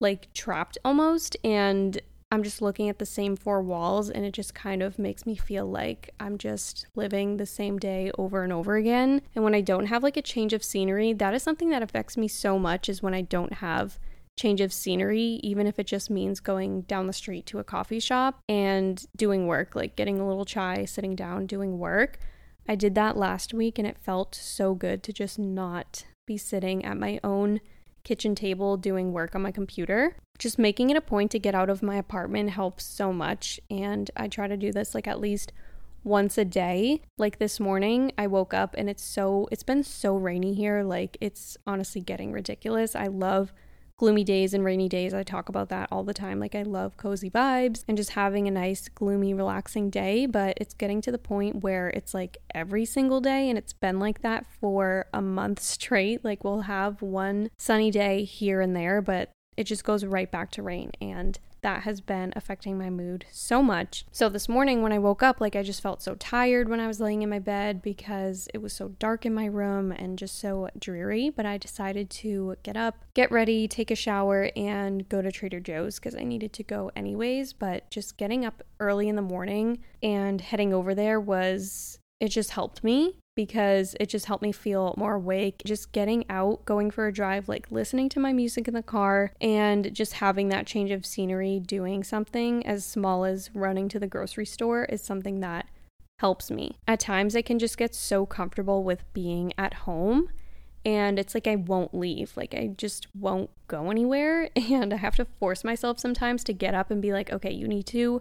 like 0.00 0.32
trapped 0.32 0.78
almost 0.82 1.36
and 1.44 2.00
I'm 2.32 2.42
just 2.42 2.62
looking 2.62 2.88
at 2.88 2.98
the 2.98 3.06
same 3.06 3.36
four 3.36 3.62
walls 3.62 4.10
and 4.10 4.24
it 4.24 4.32
just 4.32 4.54
kind 4.54 4.82
of 4.82 4.98
makes 4.98 5.26
me 5.26 5.34
feel 5.34 5.66
like 5.66 6.10
I'm 6.18 6.38
just 6.38 6.86
living 6.94 7.36
the 7.36 7.46
same 7.46 7.78
day 7.78 8.10
over 8.18 8.44
and 8.44 8.52
over 8.52 8.76
again. 8.76 9.22
And 9.34 9.44
when 9.44 9.54
I 9.54 9.60
don't 9.60 9.86
have 9.86 10.02
like 10.02 10.16
a 10.16 10.22
change 10.22 10.52
of 10.52 10.64
scenery, 10.64 11.12
that 11.12 11.34
is 11.34 11.42
something 11.42 11.70
that 11.70 11.82
affects 11.82 12.16
me 12.16 12.28
so 12.28 12.58
much 12.58 12.88
is 12.88 13.02
when 13.02 13.14
I 13.14 13.22
don't 13.22 13.54
have 13.54 13.98
change 14.38 14.60
of 14.60 14.72
scenery, 14.72 15.40
even 15.42 15.66
if 15.66 15.78
it 15.78 15.86
just 15.86 16.08
means 16.08 16.40
going 16.40 16.82
down 16.82 17.06
the 17.06 17.12
street 17.12 17.44
to 17.46 17.58
a 17.58 17.64
coffee 17.64 18.00
shop 18.00 18.40
and 18.48 19.04
doing 19.16 19.46
work, 19.46 19.74
like 19.74 19.96
getting 19.96 20.18
a 20.18 20.26
little 20.26 20.44
chai, 20.44 20.84
sitting 20.84 21.14
down, 21.14 21.46
doing 21.46 21.78
work. 21.78 22.18
I 22.66 22.74
did 22.74 22.94
that 22.94 23.16
last 23.16 23.52
week 23.52 23.78
and 23.78 23.86
it 23.86 23.98
felt 23.98 24.34
so 24.34 24.74
good 24.74 25.02
to 25.02 25.12
just 25.12 25.38
not 25.38 26.04
be 26.26 26.36
sitting 26.36 26.84
at 26.84 26.96
my 26.96 27.18
own 27.24 27.60
kitchen 28.04 28.34
table 28.34 28.76
doing 28.76 29.12
work 29.12 29.34
on 29.34 29.42
my 29.42 29.50
computer. 29.50 30.16
Just 30.38 30.58
making 30.58 30.90
it 30.90 30.96
a 30.96 31.00
point 31.00 31.30
to 31.32 31.38
get 31.38 31.54
out 31.54 31.68
of 31.68 31.82
my 31.82 31.96
apartment 31.96 32.50
helps 32.50 32.84
so 32.84 33.12
much. 33.12 33.58
And 33.70 34.10
I 34.16 34.28
try 34.28 34.46
to 34.46 34.56
do 34.56 34.70
this 34.70 34.94
like 34.94 35.08
at 35.08 35.20
least 35.20 35.52
once 36.04 36.38
a 36.38 36.44
day. 36.44 37.02
Like 37.16 37.38
this 37.38 37.58
morning, 37.58 38.12
I 38.16 38.26
woke 38.28 38.54
up 38.54 38.74
and 38.78 38.88
it's 38.88 39.02
so, 39.02 39.48
it's 39.50 39.62
been 39.62 39.82
so 39.82 40.16
rainy 40.16 40.54
here. 40.54 40.82
Like 40.82 41.16
it's 41.20 41.56
honestly 41.66 42.00
getting 42.00 42.32
ridiculous. 42.32 42.94
I 42.94 43.08
love 43.08 43.52
gloomy 43.98 44.24
days 44.24 44.54
and 44.54 44.64
rainy 44.64 44.88
days. 44.88 45.12
I 45.12 45.24
talk 45.24 45.48
about 45.48 45.68
that 45.68 45.88
all 45.90 46.04
the 46.04 46.14
time. 46.14 46.38
Like, 46.38 46.54
I 46.54 46.62
love 46.62 46.96
cozy 46.96 47.28
vibes 47.28 47.84
and 47.86 47.96
just 47.96 48.10
having 48.10 48.46
a 48.46 48.52
nice, 48.52 48.88
gloomy, 48.88 49.34
relaxing 49.34 49.90
day, 49.90 50.24
but 50.24 50.56
it's 50.58 50.72
getting 50.72 51.00
to 51.02 51.12
the 51.12 51.18
point 51.18 51.62
where 51.62 51.88
it's 51.88 52.14
like 52.14 52.38
every 52.54 52.84
single 52.84 53.20
day, 53.20 53.48
and 53.48 53.58
it's 53.58 53.72
been 53.72 53.98
like 53.98 54.22
that 54.22 54.46
for 54.60 55.06
a 55.12 55.20
month 55.20 55.60
straight. 55.60 56.24
Like, 56.24 56.44
we'll 56.44 56.62
have 56.62 57.02
one 57.02 57.50
sunny 57.58 57.90
day 57.90 58.24
here 58.24 58.60
and 58.60 58.74
there, 58.74 59.02
but 59.02 59.30
it 59.56 59.64
just 59.64 59.84
goes 59.84 60.04
right 60.04 60.30
back 60.30 60.52
to 60.52 60.62
rain. 60.62 60.92
And 61.00 61.38
that 61.62 61.82
has 61.82 62.00
been 62.00 62.32
affecting 62.36 62.78
my 62.78 62.90
mood 62.90 63.26
so 63.30 63.62
much. 63.62 64.04
So 64.12 64.28
this 64.28 64.48
morning 64.48 64.82
when 64.82 64.92
I 64.92 64.98
woke 64.98 65.22
up, 65.22 65.40
like 65.40 65.56
I 65.56 65.62
just 65.62 65.80
felt 65.80 66.02
so 66.02 66.14
tired 66.14 66.68
when 66.68 66.80
I 66.80 66.86
was 66.86 67.00
laying 67.00 67.22
in 67.22 67.30
my 67.30 67.38
bed 67.38 67.82
because 67.82 68.48
it 68.54 68.58
was 68.58 68.72
so 68.72 68.88
dark 68.98 69.26
in 69.26 69.34
my 69.34 69.46
room 69.46 69.92
and 69.92 70.18
just 70.18 70.38
so 70.38 70.68
dreary. 70.78 71.30
But 71.30 71.46
I 71.46 71.58
decided 71.58 72.10
to 72.10 72.56
get 72.62 72.76
up, 72.76 73.04
get 73.14 73.30
ready, 73.30 73.68
take 73.68 73.90
a 73.90 73.96
shower, 73.96 74.50
and 74.56 75.08
go 75.08 75.22
to 75.22 75.32
Trader 75.32 75.60
Joe's 75.60 75.98
because 75.98 76.14
I 76.14 76.24
needed 76.24 76.52
to 76.54 76.62
go 76.62 76.90
anyways. 76.94 77.52
But 77.52 77.90
just 77.90 78.16
getting 78.16 78.44
up 78.44 78.62
early 78.80 79.08
in 79.08 79.16
the 79.16 79.22
morning 79.22 79.78
and 80.02 80.40
heading 80.40 80.72
over 80.72 80.94
there 80.94 81.20
was, 81.20 81.98
it 82.20 82.28
just 82.28 82.50
helped 82.50 82.82
me 82.82 83.16
because 83.38 83.94
it 84.00 84.08
just 84.08 84.26
helped 84.26 84.42
me 84.42 84.50
feel 84.50 84.94
more 84.96 85.14
awake. 85.14 85.62
Just 85.64 85.92
getting 85.92 86.24
out, 86.28 86.64
going 86.64 86.90
for 86.90 87.06
a 87.06 87.12
drive, 87.12 87.48
like 87.48 87.70
listening 87.70 88.08
to 88.08 88.18
my 88.18 88.32
music 88.32 88.66
in 88.66 88.74
the 88.74 88.82
car, 88.82 89.32
and 89.40 89.94
just 89.94 90.14
having 90.14 90.48
that 90.48 90.66
change 90.66 90.90
of 90.90 91.06
scenery, 91.06 91.60
doing 91.60 92.02
something 92.02 92.66
as 92.66 92.84
small 92.84 93.24
as 93.24 93.48
running 93.54 93.88
to 93.90 94.00
the 94.00 94.08
grocery 94.08 94.44
store 94.44 94.86
is 94.86 95.02
something 95.02 95.38
that 95.38 95.66
helps 96.18 96.50
me. 96.50 96.78
At 96.88 96.98
times, 96.98 97.36
I 97.36 97.42
can 97.42 97.60
just 97.60 97.78
get 97.78 97.94
so 97.94 98.26
comfortable 98.26 98.82
with 98.82 99.04
being 99.12 99.52
at 99.56 99.74
home. 99.74 100.30
And 100.84 101.16
it's 101.16 101.32
like 101.32 101.46
I 101.46 101.54
won't 101.54 101.94
leave. 101.94 102.36
Like 102.36 102.54
I 102.54 102.72
just 102.76 103.06
won't 103.14 103.50
go 103.68 103.92
anywhere. 103.92 104.50
And 104.56 104.92
I 104.92 104.96
have 104.96 105.14
to 105.14 105.26
force 105.38 105.62
myself 105.62 106.00
sometimes 106.00 106.42
to 106.42 106.52
get 106.52 106.74
up 106.74 106.90
and 106.90 107.00
be 107.00 107.12
like, 107.12 107.32
okay, 107.32 107.52
you 107.52 107.68
need 107.68 107.86
to 107.86 108.20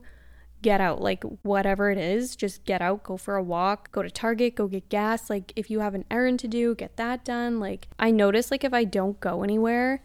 get 0.62 0.82
out 0.82 1.02
like 1.02 1.24
whatever 1.44 1.92
it 1.92 1.98
is 1.98 2.36
just 2.36 2.64
get 2.66 2.82
out 2.82 3.04
go 3.04 3.18
for 3.18 3.36
a 3.36 3.44
walk 3.44 3.92
go 3.92 4.02
to 4.02 4.10
target 4.10 4.56
go 4.56 4.68
get 4.68 4.90
gas 4.90 5.30
like 5.30 5.54
if 5.56 5.70
you 5.70 5.80
have 5.80 5.94
an 5.94 6.06
errand 6.10 6.40
to 6.40 6.48
do 6.48 6.74
get 6.76 6.96
that 6.98 7.24
done 7.24 7.60
like 7.60 7.88
i 8.00 8.10
notice 8.12 8.52
like 8.52 8.64
if 8.64 8.74
i 8.74 8.84
don't 8.84 9.20
go 9.20 9.44
anywhere 9.44 10.02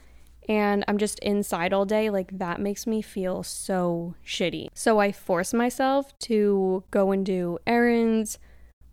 and 0.48 0.84
i'm 0.88 0.98
just 0.98 1.18
inside 1.20 1.72
all 1.72 1.86
day 1.86 2.10
like 2.10 2.38
that 2.38 2.60
makes 2.60 2.86
me 2.86 3.00
feel 3.00 3.42
so 3.42 4.14
shitty 4.24 4.68
so 4.74 4.98
i 4.98 5.10
force 5.10 5.54
myself 5.54 6.16
to 6.18 6.84
go 6.90 7.12
and 7.12 7.24
do 7.24 7.58
errands 7.66 8.38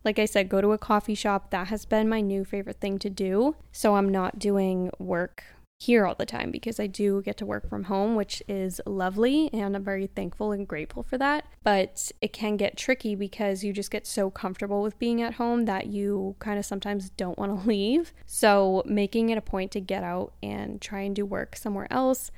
like 0.06 0.18
I 0.18 0.26
said, 0.26 0.50
go 0.50 0.62
to 0.62 0.72
a 0.72 0.78
coffee 0.78 1.14
shop. 1.14 1.52
That 1.52 1.68
has 1.68 1.86
been 1.86 2.08
my 2.08 2.22
new 2.22 2.46
favorite 2.46 2.80
thing 2.80 3.00
to 3.00 3.10
do. 3.10 3.56
So 3.72 3.96
I'm 3.96 4.10
not 4.10 4.40
doing 4.40 4.92
work 4.98 5.44
here 5.80 6.06
all 6.06 6.16
the 6.16 6.26
time 6.26 6.52
because 6.52 6.78
I 6.80 6.88
do 6.88 7.22
get 7.22 7.38
to 7.38 7.46
work 7.46 7.70
from 7.70 7.86
home, 7.86 8.16
which 8.16 8.44
is 8.50 8.82
lovely 8.86 9.50
and 9.54 9.76
I'm 9.76 9.84
very 9.84 10.08
thankful 10.08 10.52
and 10.52 10.68
grateful 10.68 11.04
for 11.04 11.18
that. 11.18 11.46
But 11.64 12.12
it 12.22 12.34
can 12.34 12.58
get 12.58 12.76
tricky 12.76 13.16
because 13.16 13.64
you 13.64 13.72
just 13.72 13.90
get 13.90 14.06
so 14.06 14.30
comfortable 14.30 14.82
with 14.82 15.00
being 15.00 15.22
at 15.22 15.36
home 15.36 15.66
that 15.66 15.88
you 15.88 16.36
kind 16.40 16.60
of 16.60 16.66
sometimes 16.66 17.10
don't 17.12 17.40
want 17.40 17.62
to 17.62 17.68
leave. 17.68 18.14
So, 18.26 18.84
making 18.86 19.30
it 19.30 19.38
a 19.38 19.42
point 19.42 19.72
to 19.72 19.80
get 19.80 20.04
out 20.04 20.34
and 20.44 20.82
try 20.82 21.02
and 21.02 21.16
do 21.16 21.26
work 21.26 21.56
somewhere 21.56 21.88
else 21.90 22.30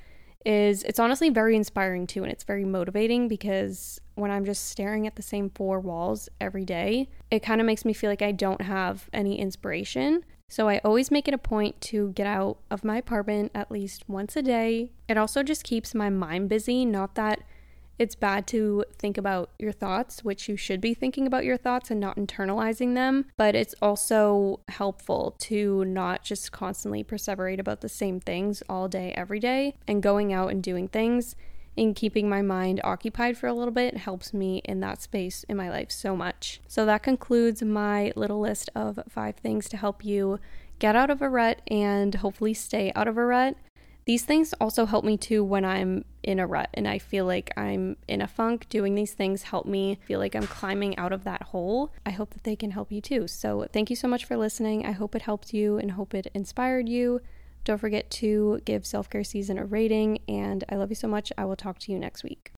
is 0.44 0.82
it's 0.84 0.98
honestly 0.98 1.30
very 1.30 1.54
inspiring 1.54 2.06
too 2.06 2.22
and 2.24 2.32
it's 2.32 2.42
very 2.42 2.64
motivating 2.64 3.28
because 3.28 4.00
when 4.14 4.30
I'm 4.30 4.44
just 4.44 4.68
staring 4.68 5.06
at 5.06 5.14
the 5.16 5.22
same 5.22 5.50
four 5.50 5.80
walls 5.80 6.28
every 6.40 6.64
day, 6.64 7.08
it 7.30 7.42
kind 7.42 7.60
of 7.60 7.66
makes 7.66 7.84
me 7.84 7.92
feel 7.92 8.10
like 8.10 8.22
I 8.22 8.32
don't 8.32 8.60
have 8.60 9.08
any 9.12 9.38
inspiration. 9.38 10.24
So 10.52 10.68
I 10.68 10.82
always 10.84 11.10
make 11.10 11.28
it 11.28 11.32
a 11.32 11.38
point 11.38 11.80
to 11.80 12.10
get 12.10 12.26
out 12.26 12.58
of 12.70 12.84
my 12.84 12.98
apartment 12.98 13.52
at 13.54 13.70
least 13.70 14.06
once 14.06 14.36
a 14.36 14.42
day. 14.42 14.90
It 15.08 15.16
also 15.16 15.42
just 15.42 15.64
keeps 15.64 15.94
my 15.94 16.10
mind 16.10 16.50
busy, 16.50 16.84
not 16.84 17.14
that 17.14 17.40
it's 17.98 18.14
bad 18.14 18.46
to 18.48 18.84
think 18.98 19.16
about 19.16 19.48
your 19.58 19.72
thoughts, 19.72 20.22
which 20.22 20.50
you 20.50 20.58
should 20.58 20.82
be 20.82 20.92
thinking 20.92 21.26
about 21.26 21.46
your 21.46 21.56
thoughts 21.56 21.90
and 21.90 21.98
not 21.98 22.18
internalizing 22.18 22.94
them, 22.94 23.24
but 23.38 23.54
it's 23.54 23.74
also 23.80 24.60
helpful 24.68 25.36
to 25.38 25.86
not 25.86 26.22
just 26.22 26.52
constantly 26.52 27.02
perseverate 27.02 27.58
about 27.58 27.80
the 27.80 27.88
same 27.88 28.20
things 28.20 28.62
all 28.68 28.88
day, 28.88 29.14
every 29.16 29.40
day, 29.40 29.74
and 29.88 30.02
going 30.02 30.34
out 30.34 30.50
and 30.50 30.62
doing 30.62 30.86
things 30.86 31.34
and 31.76 31.96
keeping 31.96 32.28
my 32.28 32.42
mind 32.42 32.80
occupied 32.84 33.38
for 33.38 33.46
a 33.46 33.54
little 33.54 33.72
bit 33.72 33.96
helps 33.96 34.34
me 34.34 34.60
in 34.64 34.80
that 34.80 35.00
space 35.00 35.44
in 35.44 35.56
my 35.56 35.70
life 35.70 35.90
so 35.90 36.14
much. 36.14 36.60
So 36.68 36.84
that 36.86 37.02
concludes 37.02 37.62
my 37.62 38.12
little 38.14 38.40
list 38.40 38.70
of 38.74 38.98
five 39.08 39.36
things 39.36 39.68
to 39.70 39.76
help 39.76 40.04
you 40.04 40.38
get 40.78 40.96
out 40.96 41.10
of 41.10 41.22
a 41.22 41.28
rut 41.28 41.62
and 41.68 42.14
hopefully 42.16 42.54
stay 42.54 42.92
out 42.94 43.08
of 43.08 43.16
a 43.16 43.24
rut. 43.24 43.56
These 44.04 44.24
things 44.24 44.52
also 44.54 44.84
help 44.84 45.04
me 45.04 45.16
too 45.16 45.44
when 45.44 45.64
I'm 45.64 46.04
in 46.24 46.40
a 46.40 46.46
rut 46.46 46.68
and 46.74 46.88
I 46.88 46.98
feel 46.98 47.24
like 47.24 47.52
I'm 47.56 47.96
in 48.08 48.20
a 48.20 48.26
funk. 48.26 48.68
Doing 48.68 48.96
these 48.96 49.12
things 49.12 49.44
help 49.44 49.64
me 49.64 49.98
feel 50.04 50.18
like 50.18 50.34
I'm 50.34 50.46
climbing 50.46 50.98
out 50.98 51.12
of 51.12 51.22
that 51.24 51.42
hole. 51.42 51.92
I 52.04 52.10
hope 52.10 52.34
that 52.34 52.42
they 52.42 52.56
can 52.56 52.72
help 52.72 52.90
you 52.90 53.00
too. 53.00 53.28
So, 53.28 53.66
thank 53.72 53.90
you 53.90 53.96
so 53.96 54.08
much 54.08 54.24
for 54.24 54.36
listening. 54.36 54.84
I 54.84 54.90
hope 54.90 55.14
it 55.14 55.22
helped 55.22 55.54
you 55.54 55.78
and 55.78 55.92
hope 55.92 56.14
it 56.14 56.26
inspired 56.34 56.88
you. 56.88 57.20
Don't 57.64 57.78
forget 57.78 58.10
to 58.10 58.60
give 58.64 58.84
Self 58.84 59.08
Care 59.08 59.24
Season 59.24 59.58
a 59.58 59.64
rating, 59.64 60.18
and 60.28 60.64
I 60.68 60.76
love 60.76 60.90
you 60.90 60.96
so 60.96 61.08
much. 61.08 61.32
I 61.38 61.44
will 61.44 61.56
talk 61.56 61.78
to 61.80 61.92
you 61.92 61.98
next 61.98 62.24
week. 62.24 62.52